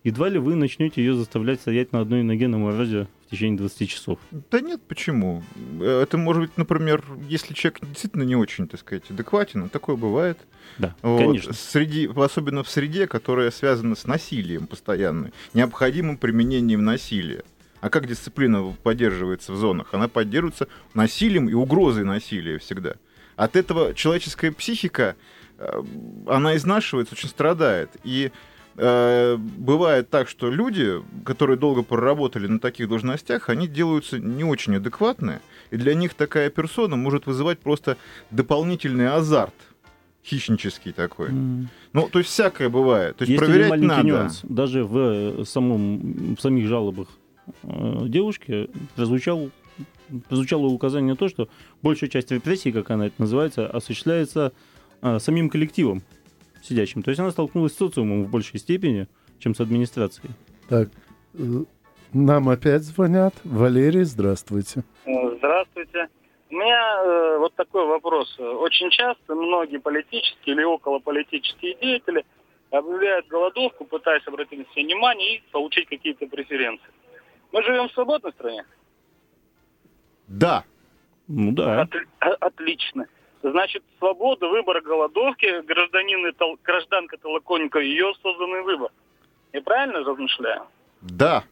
едва 0.04 0.28
ли 0.28 0.38
вы 0.38 0.54
начнете 0.54 1.02
ее 1.02 1.14
заставлять 1.14 1.60
стоять 1.60 1.92
на 1.92 2.00
одной 2.00 2.22
ноге 2.22 2.48
на 2.48 2.58
морозе 2.58 3.06
в 3.26 3.30
течение 3.30 3.58
20 3.58 3.88
часов. 3.88 4.18
Да 4.50 4.60
нет, 4.60 4.80
почему? 4.86 5.42
Это 5.80 6.18
может 6.18 6.42
быть, 6.42 6.56
например, 6.56 7.04
если 7.28 7.54
человек 7.54 7.80
действительно 7.82 8.24
не 8.24 8.36
очень, 8.36 8.68
так 8.68 8.80
сказать, 8.80 9.10
адекватен, 9.10 9.60
ну, 9.60 9.68
такое 9.68 9.96
бывает. 9.96 10.38
Да, 10.78 10.94
Вот, 11.02 11.18
конечно. 11.18 11.52
Среди, 11.52 12.10
особенно 12.14 12.62
в 12.62 12.68
среде, 12.68 13.06
которая 13.06 13.50
связана 13.50 13.94
с 13.94 14.06
насилием 14.06 14.66
постоянно, 14.66 15.32
необходимым 15.54 16.16
применением 16.16 16.84
насилия. 16.84 17.42
А 17.80 17.90
как 17.90 18.06
дисциплина 18.06 18.74
поддерживается 18.82 19.52
в 19.52 19.56
зонах? 19.56 19.88
Она 19.92 20.08
поддерживается 20.08 20.68
насилием 20.94 21.48
и 21.48 21.52
угрозой 21.52 22.04
насилия 22.04 22.58
всегда. 22.58 22.94
От 23.34 23.56
этого 23.56 23.92
человеческая 23.92 24.52
психика, 24.52 25.16
э, 25.58 25.82
она 26.28 26.54
изнашивается, 26.56 27.14
очень 27.14 27.28
страдает. 27.28 27.90
И 28.04 28.30
э, 28.76 29.36
бывает 29.36 30.10
так, 30.10 30.28
что 30.28 30.50
люди, 30.50 31.02
которые 31.24 31.56
долго 31.58 31.82
проработали 31.82 32.46
на 32.46 32.58
таких 32.58 32.88
должностях, 32.88 33.48
они 33.48 33.68
делаются 33.68 34.18
не 34.18 34.44
очень 34.44 34.76
адекватные, 34.76 35.40
и 35.70 35.76
для 35.76 35.94
них 35.94 36.14
такая 36.14 36.50
персона 36.50 36.96
может 36.96 37.26
вызывать 37.26 37.58
просто 37.58 37.96
дополнительный 38.30 39.08
азарт 39.08 39.54
хищнический 40.24 40.92
такой. 40.92 41.28
М. 41.28 41.68
Ну, 41.92 42.08
то 42.08 42.18
есть 42.18 42.30
всякое 42.30 42.68
бывает. 42.68 43.16
То 43.16 43.22
есть, 43.22 43.30
Есть 43.30 43.44
проверять 43.44 43.80
надо. 43.80 44.06
нюанс. 44.06 44.40
Даже 44.44 44.84
в, 44.84 44.96
э, 44.96 45.44
самом, 45.44 46.36
в 46.36 46.40
самих 46.40 46.68
жалобах 46.68 47.08
э, 47.64 48.04
девушки 48.06 48.70
прозвучал, 48.94 49.50
прозвучало 50.28 50.66
указание 50.66 51.10
на 51.10 51.16
то, 51.16 51.28
что 51.28 51.48
большая 51.82 52.08
часть 52.08 52.30
репрессий, 52.30 52.72
как 52.72 52.90
она 52.90 53.06
это 53.08 53.16
называется, 53.18 53.66
осуществляется 53.66 54.52
э, 55.02 55.18
самим 55.18 55.50
коллективом 55.50 56.02
сидящим. 56.62 57.02
То 57.02 57.10
есть 57.10 57.20
она 57.20 57.30
столкнулась 57.30 57.72
с 57.72 57.76
социумом 57.76 58.24
в 58.24 58.30
большей 58.30 58.58
степени, 58.58 59.08
чем 59.38 59.54
с 59.54 59.60
администрацией. 59.60 60.30
Так, 60.68 60.88
э, 61.34 61.38
нам 62.12 62.48
опять 62.48 62.82
звонят. 62.82 63.34
Валерий, 63.44 64.04
здравствуйте. 64.04 64.84
Здравствуйте. 65.04 66.08
У 66.50 66.54
меня 66.54 67.02
э, 67.04 67.38
вот 67.38 67.54
такой 67.54 67.86
вопрос. 67.86 68.38
Очень 68.38 68.90
часто 68.90 69.34
многие 69.34 69.78
политические 69.78 70.54
или 70.54 70.62
околополитические 70.64 71.76
деятели 71.80 72.24
объявляют 72.70 73.26
голодовку, 73.28 73.84
пытаясь 73.84 74.26
обратить 74.26 74.58
на 74.58 74.64
себя 74.74 74.84
внимание 74.84 75.36
и 75.36 75.42
получить 75.50 75.88
какие-то 75.88 76.26
преференции. 76.26 76.88
Мы 77.52 77.62
живем 77.62 77.88
в 77.88 77.92
свободной 77.92 78.32
стране? 78.32 78.64
Да. 80.28 80.64
Ну 81.28 81.52
да. 81.52 81.84
Отли- 81.84 82.06
о- 82.20 82.46
отлично. 82.46 83.06
Значит, 83.42 83.82
свобода 83.98 84.46
выбора 84.46 84.80
голодовки, 84.80 85.62
гражданин 85.62 86.26
и 86.28 86.30
тол- 86.30 86.58
гражданка 86.62 87.16
Толоконникова, 87.18 87.80
ее 87.80 88.12
созданный 88.22 88.62
выбор. 88.62 88.90
Я 89.52 89.62
правильно 89.62 90.00
размышляю? 90.00 90.62
Да. 91.00 91.44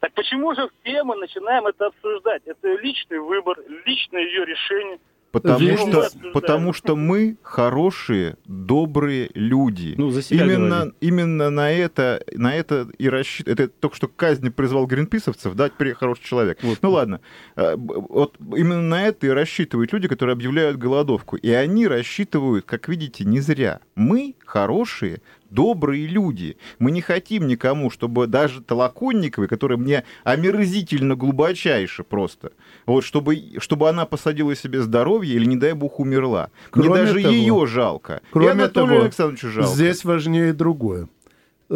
Так 0.00 0.12
почему 0.12 0.54
же 0.54 0.68
все 0.82 1.02
мы 1.02 1.16
начинаем 1.16 1.66
это 1.66 1.86
обсуждать? 1.86 2.42
Это 2.44 2.74
личный 2.74 3.18
выбор, 3.18 3.58
личное 3.86 4.22
ее 4.22 4.44
решение. 4.44 4.98
Потому 5.34 5.58
Видно. 5.58 6.02
что, 6.08 6.30
потому 6.32 6.72
что 6.72 6.96
мы 6.96 7.36
хорошие, 7.42 8.36
добрые 8.46 9.30
люди. 9.34 9.94
Ну, 9.98 10.10
за 10.10 10.22
себя 10.22 10.44
именно, 10.44 10.76
говори. 10.76 10.92
именно 11.00 11.50
на 11.50 11.70
это, 11.70 12.22
на 12.32 12.54
это 12.54 12.88
и 12.98 13.08
рассчитывает. 13.08 13.60
Это 13.60 13.72
только 13.80 13.96
что 13.96 14.08
казни 14.08 14.48
призвал 14.48 14.86
гринписовцев, 14.86 15.54
да, 15.54 15.68
теперь 15.68 15.88
я 15.88 15.94
хороший 15.94 16.24
человек. 16.24 16.58
Вот. 16.62 16.78
Ну 16.82 16.90
ладно. 16.92 17.20
Б- 17.56 17.76
Вот 17.76 18.36
именно 18.56 18.80
на 18.82 19.06
это 19.06 19.26
и 19.26 19.30
рассчитывают 19.30 19.92
люди, 19.92 20.08
которые 20.08 20.34
объявляют 20.34 20.78
голодовку. 20.78 21.36
И 21.36 21.50
они 21.50 21.86
рассчитывают, 21.88 22.64
как 22.64 22.88
видите, 22.88 23.24
не 23.24 23.40
зря. 23.40 23.80
Мы 23.96 24.36
хорошие, 24.46 25.20
добрые 25.54 26.06
люди. 26.06 26.56
Мы 26.78 26.90
не 26.90 27.00
хотим 27.00 27.46
никому, 27.46 27.90
чтобы 27.90 28.26
даже 28.26 28.60
Толоконниковой, 28.60 29.48
которая 29.48 29.78
мне 29.78 30.04
омерзительно 30.24 31.14
глубочайше 31.14 32.02
просто, 32.04 32.52
вот, 32.86 33.04
чтобы, 33.04 33.40
чтобы 33.58 33.88
она 33.88 34.04
посадила 34.04 34.54
себе 34.56 34.82
здоровье 34.82 35.34
или, 35.34 35.46
не 35.46 35.56
дай 35.56 35.72
бог, 35.72 36.00
умерла. 36.00 36.50
Кроме 36.70 36.88
мне 36.90 36.98
даже 36.98 37.22
того- 37.22 37.34
ее 37.34 37.66
жалко. 37.66 38.20
и 38.22 38.32
кроме 38.32 38.50
Анатолию 38.50 38.90
того, 38.90 39.02
Александровичу 39.04 39.48
жалко. 39.48 39.70
Здесь 39.70 40.04
важнее 40.04 40.52
другое. 40.52 41.08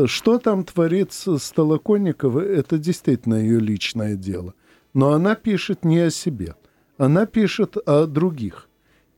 Что 0.07 0.39
там 0.39 0.65
творится 0.65 1.39
с 1.39 1.51
Толоконниковой, 1.51 2.47
это 2.47 2.79
действительно 2.79 3.37
ее 3.37 3.59
личное 3.59 4.17
дело. 4.17 4.55
Но 4.93 5.13
она 5.13 5.35
пишет 5.35 5.85
не 5.85 5.99
о 6.01 6.11
себе. 6.11 6.55
Она 6.99 7.27
пишет 7.27 7.77
о 7.87 8.07
других. 8.07 8.69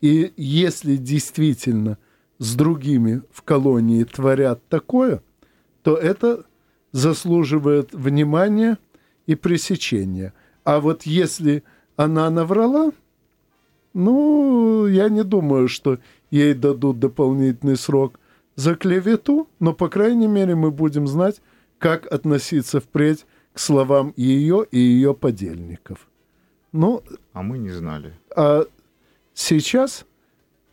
И 0.01 0.33
если 0.37 0.97
действительно 0.97 1.99
с 2.41 2.57
другими 2.57 3.23
в 3.31 3.43
колонии 3.43 4.03
творят 4.03 4.61
такое, 4.69 5.23
то 5.83 5.97
это 5.97 6.45
заслуживает 6.91 7.93
внимания 7.95 8.79
и 9.27 9.37
пресечения. 9.37 10.33
А 10.65 10.81
вот 10.81 11.05
если 11.05 11.63
она 11.97 12.29
наврала, 12.31 12.91
ну, 13.93 14.87
я 14.87 15.09
не 15.09 15.23
думаю, 15.23 15.69
что 15.69 15.99
ей 16.31 16.55
дадут 16.55 16.99
дополнительный 16.99 17.77
срок 17.77 18.19
за 18.57 18.75
клевету, 18.75 19.49
но, 19.59 19.73
по 19.73 19.89
крайней 19.89 20.27
мере, 20.27 20.55
мы 20.55 20.71
будем 20.71 21.07
знать, 21.07 21.41
как 21.79 22.07
относиться 22.13 22.81
впредь 22.81 23.27
к 23.53 23.59
словам 23.59 24.13
ее 24.17 24.67
и 24.71 24.79
ее 24.79 25.15
подельников. 25.15 26.09
Ну, 26.73 27.03
А 27.33 27.43
мы 27.43 27.59
не 27.59 27.71
знали. 27.71 28.15
а 28.35 28.65
сейчас 29.35 30.07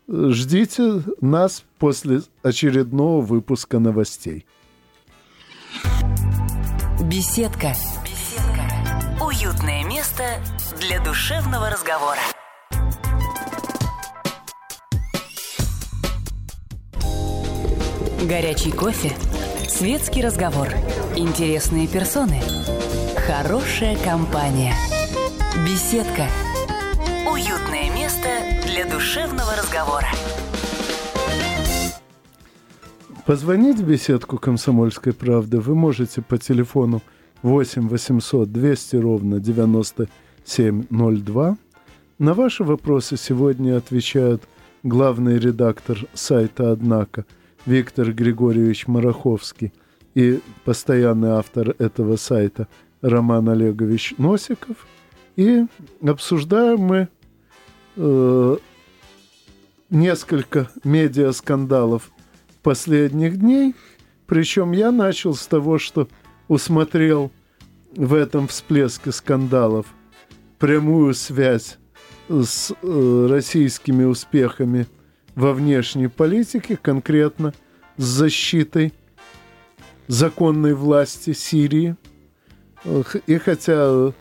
ждите 0.07 1.03
нас 1.21 1.63
после 1.79 2.21
очередного 2.43 3.21
выпуска 3.21 3.79
новостей. 3.79 4.45
Беседка. 7.03 7.73
Беседка. 8.03 9.23
Уютное 9.23 9.83
место 9.85 10.23
для 10.79 11.03
душевного 11.03 11.69
разговора. 11.69 12.19
Горячий 18.27 18.71
кофе. 18.71 19.11
Светский 19.69 20.21
разговор. 20.21 20.69
Интересные 21.15 21.87
персоны. 21.87 22.41
Хорошая 23.27 23.95
компания. 24.03 24.73
Беседка. 25.65 26.27
Душевного 29.07 29.55
разговора. 29.55 30.07
Позвонить 33.25 33.79
в 33.79 33.87
беседку 33.87 34.37
«Комсомольской 34.37 35.13
правды» 35.13 35.61
вы 35.61 35.75
можете 35.75 36.21
по 36.21 36.37
телефону 36.37 37.01
8 37.41 37.87
800 37.87 38.51
200 38.51 38.95
ровно 38.97 39.39
9702. 39.39 41.57
На 42.19 42.33
ваши 42.33 42.65
вопросы 42.65 43.15
сегодня 43.15 43.77
отвечают 43.77 44.43
главный 44.83 45.39
редактор 45.39 45.99
сайта 46.13 46.73
«Однако» 46.73 47.25
Виктор 47.65 48.11
Григорьевич 48.11 48.87
Мараховский 48.87 49.71
и 50.15 50.41
постоянный 50.65 51.29
автор 51.29 51.73
этого 51.79 52.17
сайта 52.17 52.67
Роман 53.01 53.47
Олегович 53.47 54.15
Носиков. 54.17 54.85
И 55.37 55.65
обсуждаем 56.05 56.79
мы 56.79 57.07
э, 57.95 58.57
несколько 59.89 60.69
медиаскандалов 60.83 62.11
последних 62.63 63.37
дней. 63.37 63.75
Причем 64.25 64.71
я 64.71 64.91
начал 64.91 65.33
с 65.33 65.47
того, 65.47 65.77
что 65.77 66.07
усмотрел 66.47 67.31
в 67.95 68.13
этом 68.13 68.47
всплеске 68.47 69.11
скандалов 69.11 69.87
прямую 70.59 71.13
связь 71.13 71.77
с 72.27 72.73
э, 72.81 73.27
российскими 73.29 74.03
успехами 74.03 74.87
во 75.35 75.53
внешней 75.53 76.07
политике, 76.07 76.77
конкретно 76.77 77.53
с 77.95 78.03
защитой 78.03 78.93
законной 80.07 80.73
власти 80.73 81.33
Сирии. 81.33 81.95
И 83.27 83.37
хотя 83.37 84.11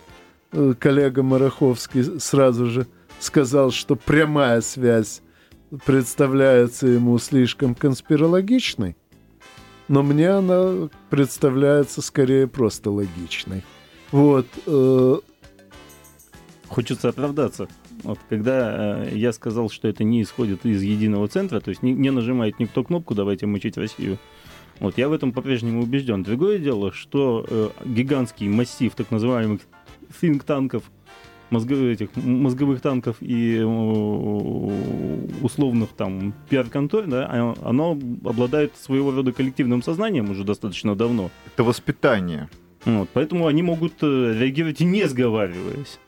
э, 0.52 0.74
коллега 0.79 1.22
Мараховский 1.22 2.20
сразу 2.20 2.66
же 2.66 2.87
сказал, 3.18 3.70
что 3.70 3.96
прямая 3.96 4.61
связь 4.61 5.22
представляется 5.85 6.87
ему 6.87 7.18
слишком 7.18 7.74
конспирологичной, 7.74 8.96
но 9.88 10.02
мне 10.02 10.31
она 10.31 10.88
представляется 11.11 12.02
скорее 12.02 12.46
просто 12.46 12.90
логичной. 12.90 13.62
Вот. 14.12 14.46
Э... 14.66 15.16
Хочется 16.68 17.11
оправдаться. 17.11 17.68
Вот, 18.02 18.18
когда 18.29 19.07
э, 19.07 19.16
я 19.16 19.33
сказал, 19.33 19.70
что 19.70 19.87
это 19.87 20.02
не 20.02 20.22
исходит 20.22 20.66
из 20.66 20.83
единого 20.83 21.29
центра, 21.29 21.61
то 21.61 21.70
есть 21.70 21.83
не, 21.83 21.92
не 21.92 22.11
нажимает 22.11 22.59
никто 22.59 22.83
кнопку 22.83 23.14
«давайте 23.14 23.46
мучить 23.46 23.76
Россию», 23.76 24.18
вот, 24.79 24.98
я 24.98 25.09
в 25.09 25.12
этом 25.12 25.33
по-прежнему 25.33 25.83
убежден. 25.83 26.22
Другое 26.22 26.59
дело, 26.59 26.92
что 26.92 27.46
э, 27.48 27.70
гигантский 27.85 28.48
массив 28.48 28.94
так 28.94 29.11
называемых 29.11 29.62
think-танков 30.20 30.83
мозговых, 31.51 32.01
этих, 32.01 32.17
мозговых 32.17 32.81
танков 32.81 33.17
и 33.21 33.61
условных 35.43 35.91
там 35.91 36.35
пиар-контор, 36.49 37.07
да, 37.07 37.27
а, 37.31 37.55
оно 37.63 37.99
обладает 38.25 38.77
своего 38.77 39.11
рода 39.11 39.33
коллективным 39.33 39.83
сознанием 39.83 40.31
уже 40.31 40.45
достаточно 40.45 40.95
давно. 40.95 41.31
Это 41.55 41.65
воспитание. 41.65 42.49
Вот, 42.85 43.09
поэтому 43.13 43.47
они 43.49 43.63
могут 43.63 43.95
э, 44.03 44.37
реагировать 44.39 44.81
и 44.81 44.85
не 44.85 45.09
сговариваясь. 45.09 45.99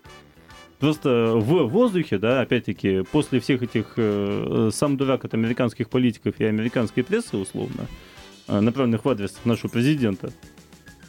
Просто 0.79 1.33
в 1.35 1.67
воздухе, 1.67 2.19
да, 2.19 2.41
опять-таки, 2.41 3.03
после 3.11 3.41
всех 3.41 3.63
этих 3.63 3.95
э, 3.97 4.71
сам 4.73 4.97
дурак 4.97 5.25
от 5.25 5.35
американских 5.35 5.91
политиков 5.91 6.35
и 6.39 6.45
американской 6.45 7.03
прессы, 7.03 7.37
условно, 7.37 7.89
э, 8.47 8.61
направленных 8.61 9.05
в 9.05 9.09
адрес 9.09 9.37
нашего 9.45 9.71
президента, 9.71 10.33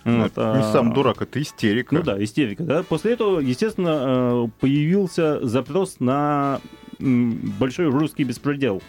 ну, 0.06 0.24
вот, 0.24 0.38
не 0.38 0.44
а... 0.44 0.72
сам 0.72 0.94
дурак, 0.94 1.22
это 1.22 1.42
истерика. 1.42 1.96
Ну 1.96 2.04
да, 2.04 2.24
истерика. 2.24 2.64
Да? 2.64 2.84
После 2.84 3.14
этого, 3.14 3.40
естественно, 3.40 4.46
э, 4.46 4.48
появился 4.60 5.46
запрос 5.46 6.00
на 6.00 6.62
большой 7.00 7.88
русский 7.88 8.24
беспредел. 8.24 8.82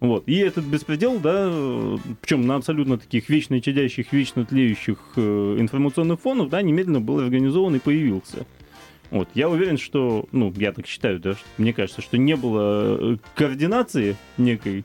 Вот. 0.00 0.24
И 0.26 0.36
этот 0.36 0.64
беспредел, 0.64 1.18
да, 1.18 1.50
причем 2.20 2.46
на 2.46 2.56
абсолютно 2.56 2.98
таких 2.98 3.28
вечно 3.28 3.60
чадящих, 3.60 4.12
вечно 4.12 4.44
тлеющих 4.44 4.98
э, 5.16 5.56
информационных 5.58 6.20
фонов, 6.20 6.50
да, 6.50 6.60
немедленно 6.60 7.00
был 7.00 7.20
организован 7.20 7.76
и 7.76 7.78
появился. 7.78 8.46
Вот. 9.10 9.28
Я 9.34 9.48
уверен, 9.48 9.78
что, 9.78 10.26
ну, 10.32 10.52
я 10.56 10.72
так 10.72 10.86
считаю, 10.86 11.20
да, 11.20 11.34
что, 11.34 11.44
мне 11.56 11.72
кажется, 11.72 12.02
что 12.02 12.18
не 12.18 12.36
было 12.36 13.14
э, 13.14 13.16
координации 13.34 14.16
некой 14.36 14.84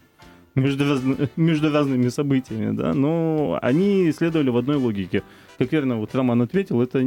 между, 0.56 0.88
раз... 0.88 1.02
между 1.36 1.72
разными 1.72 2.08
событиями, 2.08 2.76
да, 2.76 2.94
но 2.94 3.60
они 3.62 4.12
следовали 4.14 4.50
в 4.50 4.58
одной 4.58 4.78
логике– 4.78 5.24
как 5.60 5.74
верно 5.74 5.98
вот 5.98 6.16
Роман 6.16 6.42
ответил, 6.42 6.82
это, 6.82 7.00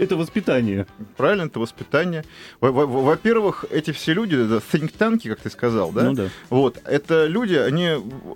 это 0.00 0.16
воспитание. 0.16 0.86
Правильно, 1.18 1.42
это 1.42 1.60
воспитание. 1.60 2.24
Во-первых, 2.60 3.66
эти 3.70 3.90
все 3.90 4.14
люди, 4.14 4.36
think-танки, 4.36 5.28
как 5.28 5.40
ты 5.40 5.50
сказал, 5.50 5.92
да? 5.92 6.04
Ну 6.04 6.14
да. 6.14 6.28
Вот, 6.48 6.80
это 6.86 7.26
люди, 7.26 7.54
они, 7.54 7.90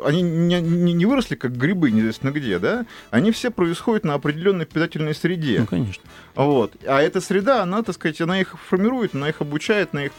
они 0.04 0.20
не, 0.20 0.60
не 0.60 1.06
выросли 1.06 1.34
как 1.34 1.56
грибы 1.56 1.90
неизвестно 1.90 2.30
где, 2.30 2.58
да? 2.58 2.84
Они 3.10 3.32
все 3.32 3.50
происходят 3.50 4.04
на 4.04 4.12
определенной 4.14 4.66
питательной 4.66 5.14
среде. 5.14 5.60
Ну, 5.60 5.66
конечно. 5.66 6.04
Вот. 6.34 6.74
А 6.86 7.00
эта 7.00 7.22
среда, 7.22 7.62
она, 7.62 7.82
так 7.82 7.94
сказать, 7.94 8.20
она 8.20 8.38
их 8.38 8.54
формирует, 8.68 9.14
она 9.14 9.30
их 9.30 9.40
обучает, 9.40 9.88
она 9.92 10.04
их, 10.04 10.12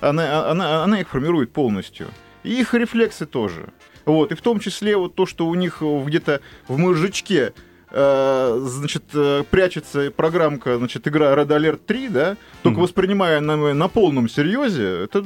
она, 0.00 0.50
она, 0.50 0.84
она 0.84 1.00
их 1.02 1.08
формирует 1.10 1.52
полностью. 1.52 2.08
И 2.44 2.58
их 2.58 2.72
рефлексы 2.72 3.26
тоже. 3.26 3.68
Вот, 4.06 4.32
и 4.32 4.34
в 4.34 4.40
том 4.40 4.58
числе 4.58 4.96
вот 4.96 5.14
то, 5.14 5.26
что 5.26 5.46
у 5.46 5.54
них 5.54 5.82
где-то 5.82 6.40
в 6.68 6.78
мозжечке 6.78 7.52
значит, 7.94 9.04
э, 9.14 9.44
прячется 9.48 10.10
программка, 10.10 10.78
значит, 10.78 11.06
игра 11.06 11.32
Red 11.34 11.46
Alert 11.46 11.80
3, 11.86 12.08
да, 12.08 12.36
только 12.62 12.78
mm-hmm. 12.78 12.82
воспринимая 12.82 13.40
на, 13.40 13.72
на 13.72 13.88
полном 13.88 14.28
серьезе, 14.28 15.04
это 15.04 15.24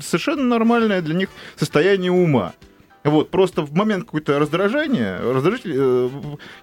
совершенно 0.00 0.44
нормальное 0.44 1.02
для 1.02 1.14
них 1.14 1.28
состояние 1.56 2.12
ума. 2.12 2.54
Вот, 3.04 3.30
просто 3.30 3.62
в 3.62 3.72
момент 3.72 4.04
какое-то 4.04 4.38
раздражения, 4.38 5.20
раздражитель, 5.20 5.72
э, 5.76 6.10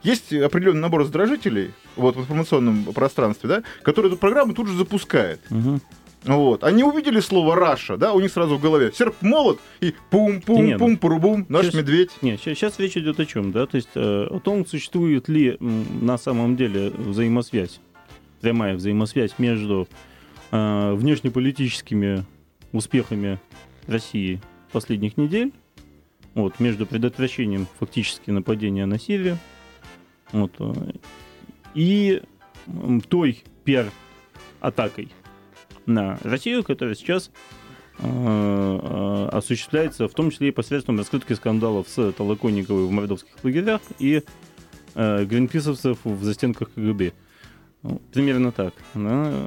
есть 0.01 0.33
определенный 0.33 0.81
набор 0.81 1.01
раздражителей 1.01 1.71
вот, 1.95 2.15
в 2.15 2.21
информационном 2.21 2.85
пространстве, 2.85 3.47
да, 3.49 3.63
который 3.83 4.07
эту 4.07 4.17
программу 4.17 4.53
тут 4.53 4.67
же 4.67 4.75
запускает. 4.75 5.39
Угу. 5.49 5.79
Вот. 6.25 6.63
Они 6.63 6.83
увидели 6.83 7.19
слово 7.19 7.55
Раша, 7.55 7.97
да, 7.97 8.13
у 8.13 8.19
них 8.19 8.31
сразу 8.31 8.57
в 8.57 8.61
голове 8.61 8.91
серп 8.93 9.15
молот 9.21 9.59
и 9.81 9.93
пум-пум-пум, 10.09 10.97
порубум, 10.97 11.45
наш 11.49 11.65
сейчас, 11.65 11.75
медведь. 11.75 12.11
Нет, 12.21 12.39
сейчас, 12.39 12.57
сейчас 12.57 12.79
речь 12.79 12.95
идет 12.97 13.19
о 13.19 13.25
чем, 13.25 13.51
да, 13.51 13.65
то 13.65 13.75
есть 13.75 13.89
э, 13.95 14.27
о 14.29 14.39
том, 14.39 14.65
существует 14.65 15.27
ли 15.27 15.57
на 15.59 16.17
самом 16.17 16.55
деле 16.55 16.91
взаимосвязь, 16.91 17.79
прямая 18.41 18.75
взаимосвязь 18.75 19.37
между 19.37 19.87
э, 20.51 20.93
внешнеполитическими 20.93 22.23
успехами 22.71 23.39
России 23.87 24.41
последних 24.71 25.17
недель, 25.17 25.51
вот, 26.35 26.59
между 26.59 26.85
предотвращением 26.85 27.67
фактически 27.79 28.31
нападения 28.31 28.85
на 28.85 28.97
Сирию, 28.97 29.37
вот, 30.31 30.53
э, 30.59 30.73
и 31.75 32.21
той 33.09 33.43
пиар-атакой, 33.65 35.09
на 35.85 36.17
Россию, 36.23 36.63
которая 36.63 36.95
сейчас 36.95 37.31
э, 37.99 38.03
э, 38.03 39.29
осуществляется 39.31 40.07
в 40.07 40.13
том 40.13 40.31
числе 40.31 40.49
и 40.49 40.51
посредством 40.51 40.97
раскрытки 40.97 41.33
скандалов 41.33 41.87
с 41.89 42.11
Толоконниковой 42.13 42.85
в 42.85 42.91
мордовских 42.91 43.31
лагерях 43.43 43.81
и 43.99 44.23
э, 44.95 45.25
гринписовцев 45.25 45.97
в 46.03 46.23
застенках 46.23 46.71
КГБ. 46.73 47.13
Ну, 47.83 48.01
примерно 48.13 48.53
так. 48.53 48.73
Да. 48.93 49.45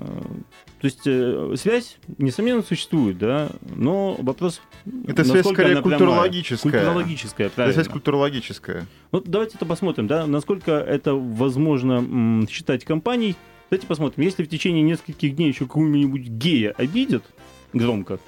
То 0.78 0.84
есть 0.84 1.06
э, 1.06 1.54
связь, 1.56 1.96
несомненно, 2.18 2.62
существует, 2.62 3.16
да, 3.16 3.48
но 3.74 4.14
вопрос... 4.18 4.60
Это 5.06 5.24
связь 5.24 5.46
скорее 5.46 5.80
культурологическая. 5.80 6.70
Культурологическая, 6.70 7.48
правильно. 7.48 7.72
Это 7.72 7.82
связь 7.82 7.92
культурологическая. 7.92 8.86
Вот 9.10 9.26
давайте 9.26 9.56
это 9.56 9.64
посмотрим, 9.64 10.06
да, 10.06 10.26
насколько 10.26 10.72
это 10.72 11.14
возможно 11.14 11.92
м, 11.92 12.46
считать 12.50 12.84
компанией, 12.84 13.36
Давайте 13.70 13.86
посмотрим, 13.86 14.22
если 14.22 14.44
в 14.44 14.48
течение 14.48 14.82
нескольких 14.82 15.34
дней 15.34 15.48
еще 15.48 15.66
какого-нибудь 15.66 16.22
гея 16.22 16.74
обидят 16.78 17.24
громко, 17.72 18.20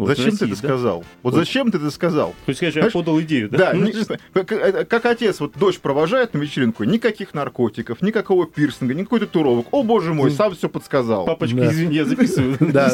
вот, 0.00 0.08
зачем 0.08 0.26
России, 0.26 0.38
ты 0.38 0.44
это 0.46 0.62
да? 0.62 0.68
сказал? 0.68 0.96
Вот, 0.96 1.06
вот 1.22 1.34
зачем 1.34 1.70
ты 1.70 1.76
это 1.76 1.90
сказал? 1.90 2.30
То 2.46 2.50
есть, 2.50 2.60
конечно, 2.60 2.80
я 2.80 2.90
подал 2.90 3.20
идею, 3.20 3.50
да? 3.50 3.58
Да, 3.58 3.72
не, 3.74 3.92
как, 4.32 4.52
э, 4.52 4.84
как 4.86 5.04
отец, 5.04 5.40
вот 5.40 5.52
дочь 5.58 5.78
провожает 5.78 6.32
на 6.32 6.38
вечеринку, 6.38 6.84
никаких 6.84 7.34
наркотиков, 7.34 8.00
никакого 8.00 8.46
пирсинга, 8.46 8.94
никакой 8.94 9.20
татуировок. 9.20 9.66
О, 9.72 9.82
боже 9.82 10.14
мой, 10.14 10.30
сам 10.30 10.54
все 10.54 10.70
подсказал. 10.70 11.26
Папочка, 11.26 11.56
да. 11.56 11.66
извини, 11.66 11.96
я 11.96 12.04
записываю. 12.06 12.56
Да, 12.72 12.90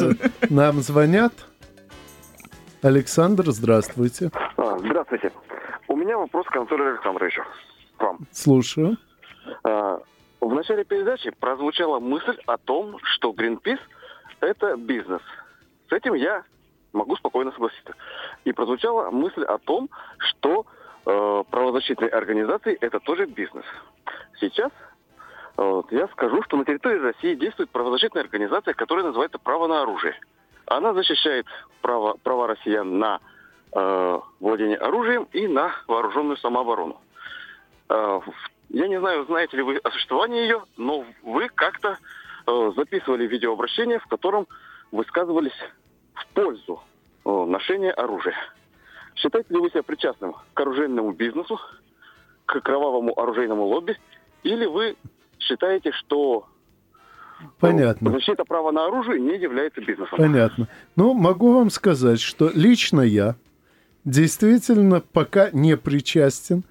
нам 0.51 0.81
звонят. 0.81 1.33
Александр, 2.83 3.51
здравствуйте. 3.53 4.31
А, 4.57 4.79
здравствуйте. 4.79 5.31
У 5.87 5.97
меня 5.97 6.19
вопрос 6.19 6.47
к 6.47 6.57
Анатолию 6.57 6.95
Александровичу. 6.95 7.43
Вам. 7.99 8.19
Слушаю. 8.33 8.97
В 10.41 10.53
начале 10.53 10.85
передачи 10.85 11.31
прозвучала 11.31 11.99
мысль 11.99 12.39
о 12.47 12.59
том, 12.59 12.99
что 13.03 13.31
Greenpeace– 13.33 13.81
это 14.41 14.77
бизнес. 14.77 15.23
С 15.89 15.93
этим 15.93 16.15
я 16.15 16.45
могу 16.93 17.17
спокойно 17.17 17.53
согласиться. 17.53 17.95
И 18.45 18.53
прозвучала 18.53 19.11
мысль 19.11 19.45
о 19.45 19.59
том, 19.59 19.89
что 20.19 20.67
э, 21.05 21.45
правозащитные 21.51 22.11
организации– 22.11 22.77
это 22.81 23.01
тоже 23.01 23.27
бизнес. 23.27 23.65
Сейчас 24.41 24.73
Вот, 25.57 25.91
я 25.91 26.07
скажу, 26.09 26.43
что 26.43 26.59
на 26.59 26.65
территории 26.67 26.99
России 26.99 27.35
действует 27.35 27.71
правозащитная 27.71 28.23
организация, 28.23 28.75
которая 28.75 29.07
называется 29.07 29.39
«Право 29.39 29.67
на 29.67 29.81
оружие». 29.83 30.15
Она 30.67 30.93
защищает 30.93 31.47
право, 31.81 32.19
права 32.23 32.49
россиян 32.49 32.99
на 32.99 33.21
э, 33.73 34.21
владение 34.41 34.77
оружием 34.77 35.29
и 35.33 35.47
на 35.47 35.73
вооруженную 35.87 36.37
самооборону. 36.39 37.01
Э, 37.89 38.21
я 38.69 38.89
не 38.89 38.99
знаю, 38.99 39.25
знаете 39.27 39.57
ли 39.57 39.63
вы 39.63 39.77
о 39.79 39.91
существовании 39.91 40.43
ее, 40.43 40.63
но 40.77 41.05
вы 41.23 41.49
как-то 41.49 41.99
э, 42.47 42.73
записывали 42.77 43.27
видеообращение, 43.27 43.99
в 43.99 44.07
котором 44.07 44.47
высказывались 44.93 45.57
в 46.15 46.27
пользу 46.29 46.83
э, 47.25 47.31
ношения 47.31 47.93
оружия. 47.93 48.35
Считаете 49.15 49.55
ли 49.55 49.61
вы 49.61 49.71
себя 49.71 49.83
причастным 49.83 50.35
к 50.55 50.61
оружейному 50.61 51.13
бизнесу, 51.13 51.59
к 52.45 52.61
кровавому 52.61 53.19
оружейному 53.19 53.65
лобби, 53.65 53.97
или 54.43 54.67
вы 54.67 54.97
считаете, 55.39 55.93
что 55.93 56.47
Понятно. 57.61 58.11
защита 58.11 58.45
права 58.45 58.73
на 58.73 58.87
оружие 58.87 59.21
не 59.21 59.37
является 59.37 59.81
бизнесом? 59.81 60.19
Понятно. 60.19 60.69
Ну, 60.97 61.15
могу 61.15 61.53
вам 61.53 61.71
сказать, 61.71 62.21
что 62.21 62.51
лично 62.55 63.01
я 63.01 63.37
действительно 64.05 65.01
пока 65.01 65.51
не 65.53 65.77
причастен 65.77 66.65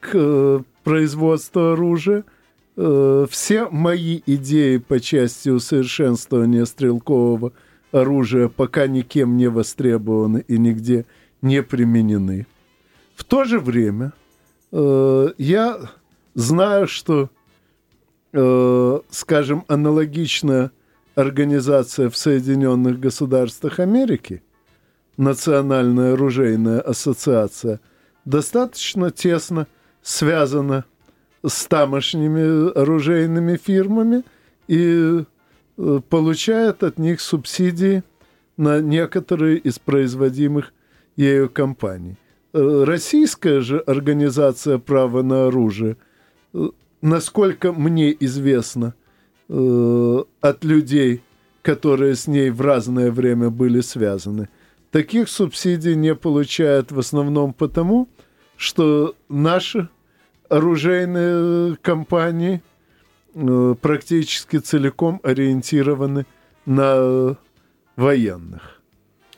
к 0.00 0.62
производству 0.86 1.72
оружия. 1.72 2.22
Э, 2.76 3.26
все 3.28 3.68
мои 3.68 4.20
идеи 4.24 4.76
по 4.76 5.00
части 5.00 5.48
усовершенствования 5.48 6.64
стрелкового 6.64 7.52
оружия 7.90 8.48
пока 8.48 8.86
никем 8.86 9.36
не 9.36 9.48
востребованы 9.48 10.44
и 10.46 10.56
нигде 10.58 11.04
не 11.42 11.60
применены. 11.64 12.46
В 13.16 13.24
то 13.24 13.42
же 13.42 13.58
время 13.58 14.12
э, 14.70 15.28
я 15.38 15.80
знаю, 16.34 16.86
что, 16.86 17.30
э, 18.32 19.00
скажем, 19.10 19.64
аналогичная 19.66 20.70
организация 21.16 22.10
в 22.10 22.16
Соединенных 22.16 23.00
Государствах 23.00 23.80
Америки, 23.80 24.40
Национальная 25.16 26.12
оружейная 26.12 26.80
ассоциация, 26.80 27.80
достаточно 28.24 29.10
тесно 29.10 29.66
связана 30.06 30.84
с 31.44 31.66
тамошними 31.66 32.70
оружейными 32.78 33.56
фирмами 33.56 34.22
и 34.68 35.24
э, 35.76 36.00
получает 36.08 36.84
от 36.84 36.98
них 36.98 37.20
субсидии 37.20 38.04
на 38.56 38.80
некоторые 38.80 39.58
из 39.58 39.80
производимых 39.80 40.72
ею 41.16 41.50
компаний. 41.50 42.14
Э, 42.52 42.84
Российская 42.86 43.60
же 43.60 43.80
организация 43.80 44.78
права 44.78 45.22
на 45.22 45.48
оружие, 45.48 45.96
э, 46.54 46.68
насколько 47.02 47.72
мне 47.72 48.16
известно, 48.20 48.94
от 49.48 50.64
людей, 50.64 51.22
которые 51.62 52.16
с 52.16 52.26
ней 52.26 52.50
в 52.50 52.60
разное 52.60 53.12
время 53.12 53.48
были 53.48 53.80
связаны, 53.80 54.48
таких 54.90 55.28
субсидий 55.28 55.94
не 55.94 56.16
получает 56.16 56.90
в 56.90 56.98
основном 56.98 57.52
потому, 57.52 58.08
что 58.56 59.14
наши 59.28 59.88
оружейные 60.48 61.76
компании 61.76 62.62
э, 63.34 63.74
практически 63.80 64.58
целиком 64.58 65.20
ориентированы 65.22 66.26
на 66.64 67.36
военных. 67.96 68.80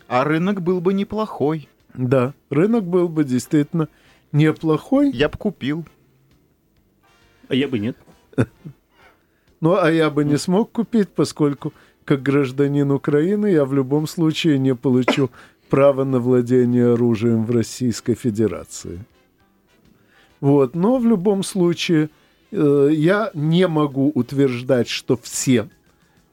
А 0.09 0.24
рынок 0.24 0.62
был 0.62 0.80
бы 0.80 0.94
неплохой. 0.94 1.68
Да, 1.94 2.34
рынок 2.50 2.84
был 2.84 3.09
бы 3.09 3.24
действительно 3.24 3.88
неплохой. 4.32 5.11
Я 5.11 5.28
бы 5.28 5.36
купил. 5.36 5.86
А 7.48 7.54
я 7.54 7.68
бы 7.68 7.78
нет. 7.78 7.96
Ну, 9.61 9.76
а 9.76 9.90
я 9.90 10.09
бы 10.09 10.24
не 10.24 10.38
смог 10.38 10.70
купить, 10.70 11.09
поскольку 11.09 11.72
как 12.04 12.22
гражданин 12.22 12.92
Украины 12.92 13.48
я 13.48 13.64
в 13.64 13.74
любом 13.74 14.06
случае 14.06 14.56
не 14.56 14.72
получу 14.72 15.30
право 15.68 16.04
на 16.04 16.20
владение 16.20 16.92
оружием 16.92 17.44
в 17.44 17.50
Российской 17.50 18.14
Федерации. 18.14 19.00
Вот, 20.41 20.74
но 20.74 20.99
в 20.99 21.07
любом 21.07 21.43
случае 21.43 22.11
э, 22.51 22.91
я 22.93 23.30
не 23.34 23.66
могу 23.66 24.11
утверждать, 24.14 24.89
что 24.89 25.16
все 25.16 25.68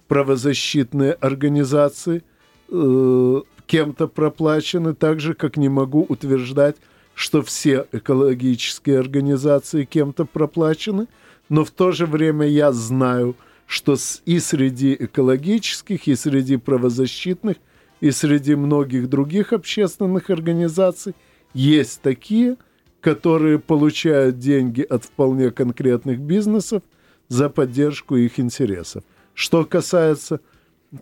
правозащитные 0.08 1.14
организации 1.14 2.24
э, 2.70 3.41
кем-то 3.66 4.08
проплачены, 4.08 4.93
так 4.93 5.20
же, 5.20 5.34
как 5.34 5.58
не 5.58 5.70
могу 5.70 6.06
утверждать, 6.08 6.76
что 7.16 7.41
все 7.41 7.88
экологические 7.91 8.99
организации 8.99 9.86
кем-то 9.86 10.26
проплачены, 10.26 11.08
но 11.49 11.64
в 11.64 11.72
то 11.72 11.91
же 11.91 12.06
время 12.06 12.47
я 12.47 12.72
знаю, 12.72 13.36
что 13.66 13.95
и 14.26 14.39
среди 14.39 14.95
экологических, 14.99 16.08
и 16.08 16.16
среди 16.16 16.58
правозащитных, 16.58 17.58
и 18.01 18.12
среди 18.12 18.56
многих 18.56 19.10
других 19.10 19.53
общественных 19.53 20.30
организаций 20.30 21.16
есть 21.53 22.01
такие, 22.01 22.58
которые 23.06 23.60
получают 23.60 24.39
деньги 24.39 24.82
от 24.82 25.03
вполне 25.03 25.51
конкретных 25.51 26.20
бизнесов 26.20 26.82
за 27.28 27.49
поддержку 27.49 28.16
их 28.16 28.39
интересов. 28.39 29.03
Что 29.36 29.64
касается 29.64 30.39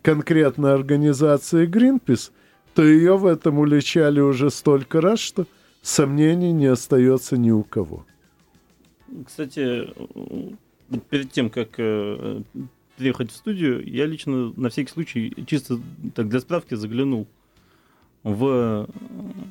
конкретно 0.02 0.74
организации 0.74 1.66
Greenpeace, 1.66 2.30
то 2.74 2.84
ее 2.84 3.16
в 3.16 3.24
этом 3.24 3.58
уличали 3.58 4.20
уже 4.20 4.50
столько 4.50 5.00
раз, 5.00 5.18
что 5.18 5.46
сомнений 5.80 6.52
не 6.52 6.66
остается 6.66 7.38
ни 7.38 7.50
у 7.50 7.62
кого. 7.62 8.04
Кстати, 9.26 9.88
перед 11.08 11.32
тем, 11.32 11.48
как 11.48 11.70
э, 11.78 12.42
приехать 12.98 13.30
в 13.30 13.36
студию, 13.36 13.82
я 13.88 14.04
лично 14.04 14.52
на 14.56 14.68
всякий 14.68 14.92
случай, 14.92 15.34
чисто 15.46 15.80
так 16.14 16.28
для 16.28 16.40
справки, 16.40 16.74
заглянул 16.74 17.26
в 18.24 18.88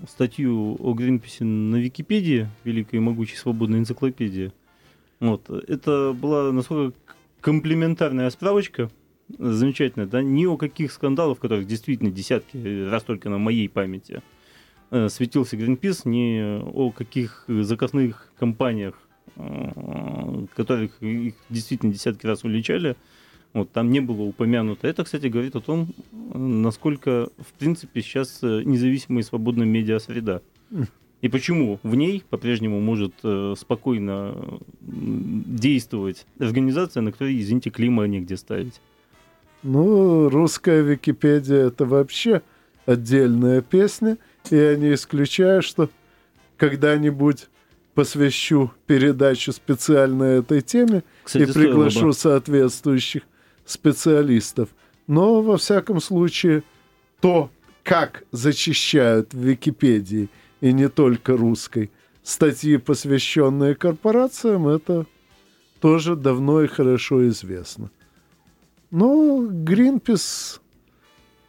статью 0.09 0.75
о 0.79 0.93
Гринписе 0.93 1.45
на 1.45 1.77
Википедии, 1.77 2.49
великой 2.63 2.95
и 2.95 2.99
могучей 2.99 3.37
свободной 3.37 3.79
энциклопедии. 3.79 4.51
Вот. 5.19 5.49
Это 5.49 6.11
была 6.11 6.51
насколько 6.51 6.97
комплементарная 7.39 8.29
справочка, 8.31 8.89
замечательная, 9.37 10.07
да, 10.07 10.21
ни 10.21 10.45
о 10.45 10.57
каких 10.57 10.91
скандалах, 10.91 11.39
которых 11.39 11.67
действительно 11.67 12.11
десятки 12.11 12.89
раз 12.89 13.03
только 13.03 13.29
на 13.29 13.37
моей 13.37 13.69
памяти 13.69 14.21
э, 14.91 15.07
светился 15.07 15.55
Greenpeace, 15.55 16.01
ни 16.05 16.61
о 16.61 16.91
каких 16.91 17.45
заказных 17.47 18.33
компаниях, 18.37 18.95
э, 19.35 20.45
которых 20.55 21.01
их 21.01 21.35
действительно 21.49 21.93
десятки 21.93 22.25
раз 22.25 22.43
уличали, 22.43 22.95
вот, 23.53 23.71
там 23.71 23.91
не 23.91 23.99
было 23.99 24.21
упомянуто. 24.21 24.87
Это, 24.87 25.03
кстати, 25.03 25.27
говорит 25.27 25.55
о 25.55 25.61
том, 25.61 25.89
насколько, 26.33 27.29
в 27.37 27.53
принципе, 27.59 28.01
сейчас 28.01 28.39
э, 28.41 28.63
независимая 28.65 29.21
и 29.21 29.25
свободная 29.25 29.67
медиа-среда. 29.67 30.41
И 31.21 31.29
почему 31.29 31.79
в 31.83 31.95
ней 31.95 32.23
по-прежнему 32.29 32.81
может 32.81 33.13
э, 33.23 33.53
спокойно 33.57 34.59
действовать 34.81 36.25
организация, 36.39 37.01
на 37.01 37.11
которой, 37.11 37.39
извините, 37.39 37.69
клима 37.69 38.05
негде 38.07 38.35
ставить. 38.37 38.81
Ну, 39.61 40.27
русская 40.29 40.81
Википедия 40.81 41.67
это 41.67 41.85
вообще 41.85 42.41
отдельная 42.85 43.61
песня, 43.61 44.17
и 44.49 44.55
я 44.55 44.75
не 44.75 44.95
исключаю, 44.95 45.61
что 45.61 45.89
когда-нибудь 46.57 47.47
посвящу 47.93 48.71
передачу 48.87 49.53
специально 49.53 50.23
этой 50.23 50.61
теме 50.61 51.03
Кстати, 51.23 51.49
и 51.49 51.53
приглашу 51.53 52.07
бы. 52.07 52.13
соответствующих 52.13 53.23
специалистов. 53.65 54.69
Но, 55.07 55.41
во 55.41 55.57
всяком 55.57 55.99
случае, 55.99 56.63
то, 57.19 57.49
как 57.83 58.23
зачищают 58.31 59.33
в 59.33 59.37
Википедии, 59.37 60.29
и 60.61 60.71
не 60.71 60.89
только 60.89 61.35
русской, 61.35 61.91
статьи, 62.23 62.77
посвященные 62.77 63.75
корпорациям, 63.75 64.67
это 64.67 65.05
тоже 65.81 66.15
давно 66.15 66.61
и 66.63 66.67
хорошо 66.67 67.27
известно. 67.27 67.91
Но 68.91 69.45
Гринпис, 69.45 70.61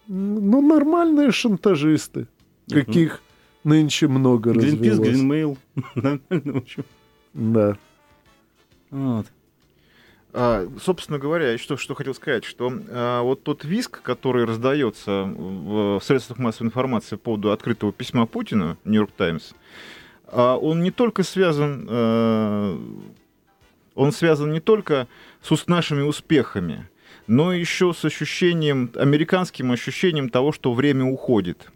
ну, 0.08 0.60
нормальные 0.60 1.30
шантажисты, 1.30 2.26
каких 2.68 3.20
нынче 3.62 4.08
много 4.08 4.52
Greenpeace, 4.52 4.90
развелось. 4.90 5.08
Greenmail. 5.08 5.58
Нормально, 5.94 6.52
в 6.52 6.56
общем. 6.56 6.84
Да. 7.34 7.78
Вот. 8.90 9.26
А, 10.36 10.68
собственно 10.82 11.20
говоря, 11.20 11.56
что, 11.58 11.76
что 11.76 11.94
хотел 11.94 12.12
сказать, 12.12 12.44
что 12.44 12.72
а, 12.90 13.22
вот 13.22 13.44
тот 13.44 13.64
виск, 13.64 14.02
который 14.02 14.44
раздается 14.44 15.22
в, 15.22 16.00
средствах 16.02 16.40
массовой 16.40 16.66
информации 16.66 17.14
по 17.14 17.26
поводу 17.26 17.52
открытого 17.52 17.92
письма 17.92 18.26
Путину, 18.26 18.76
Нью-Йорк 18.84 19.12
Таймс, 19.16 19.52
он 20.32 20.82
не 20.82 20.90
только 20.90 21.22
связан, 21.22 21.86
а, 21.88 22.76
он 23.94 24.10
связан 24.10 24.52
не 24.52 24.58
только 24.58 25.06
с 25.40 25.68
нашими 25.68 26.02
успехами, 26.02 26.88
но 27.28 27.52
еще 27.52 27.94
с 27.94 28.04
ощущением, 28.04 28.90
американским 28.96 29.70
ощущением 29.70 30.30
того, 30.30 30.50
что 30.50 30.74
время 30.74 31.04
уходит. 31.04 31.70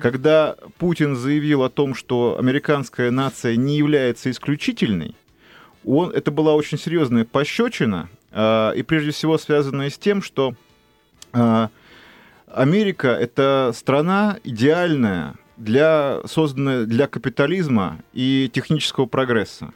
Когда 0.00 0.56
Путин 0.78 1.14
заявил 1.14 1.62
о 1.62 1.70
том, 1.70 1.94
что 1.94 2.36
американская 2.36 3.12
нация 3.12 3.54
не 3.54 3.76
является 3.76 4.28
исключительной, 4.28 5.14
он, 5.84 6.10
это 6.10 6.30
была 6.30 6.54
очень 6.54 6.78
серьезная 6.78 7.24
пощечина 7.24 8.08
э, 8.30 8.72
и 8.76 8.82
прежде 8.82 9.10
всего 9.10 9.38
связанные 9.38 9.90
с 9.90 9.98
тем, 9.98 10.22
что 10.22 10.54
э, 11.32 11.68
Америка 12.46 13.08
это 13.08 13.72
страна 13.74 14.38
идеальная 14.44 15.34
для 15.56 16.20
созданная 16.26 16.84
для 16.84 17.06
капитализма 17.06 17.98
и 18.12 18.50
технического 18.52 19.06
прогресса. 19.06 19.72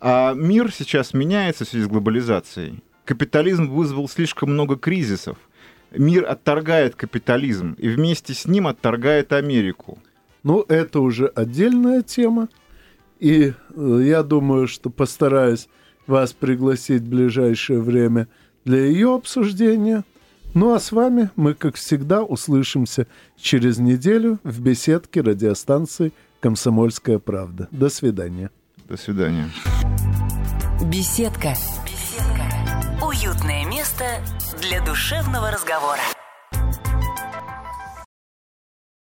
А 0.00 0.32
мир 0.34 0.72
сейчас 0.72 1.12
меняется 1.12 1.64
в 1.64 1.68
связи 1.68 1.84
с 1.84 1.88
глобализацией. 1.88 2.82
Капитализм 3.04 3.68
вызвал 3.68 4.08
слишком 4.08 4.52
много 4.52 4.76
кризисов. 4.76 5.36
Мир 5.90 6.24
отторгает 6.28 6.94
капитализм 6.94 7.74
и 7.78 7.88
вместе 7.88 8.32
с 8.32 8.46
ним 8.46 8.66
отторгает 8.66 9.32
Америку. 9.32 9.98
Ну, 10.42 10.64
это 10.68 11.00
уже 11.00 11.26
отдельная 11.26 12.02
тема. 12.02 12.48
И 13.20 13.52
э, 13.76 14.00
я 14.04 14.22
думаю, 14.22 14.66
что 14.66 14.90
постараюсь 14.90 15.68
вас 16.06 16.32
пригласить 16.32 17.02
в 17.02 17.08
ближайшее 17.08 17.80
время 17.80 18.26
для 18.64 18.78
ее 18.78 19.14
обсуждения. 19.14 20.04
Ну 20.54 20.74
а 20.74 20.80
с 20.80 20.90
вами 20.90 21.30
мы, 21.36 21.54
как 21.54 21.76
всегда, 21.76 22.24
услышимся 22.24 23.06
через 23.36 23.78
неделю 23.78 24.38
в 24.42 24.60
беседке 24.60 25.20
радиостанции 25.20 26.12
«Комсомольская 26.40 27.18
правда». 27.18 27.68
До 27.70 27.88
свидания. 27.88 28.50
До 28.88 28.96
свидания. 28.96 29.48
Беседка. 30.90 31.54
Беседка. 31.84 33.06
Уютное 33.06 33.64
место 33.66 34.04
для 34.60 34.84
душевного 34.84 35.50
разговора. 35.50 36.00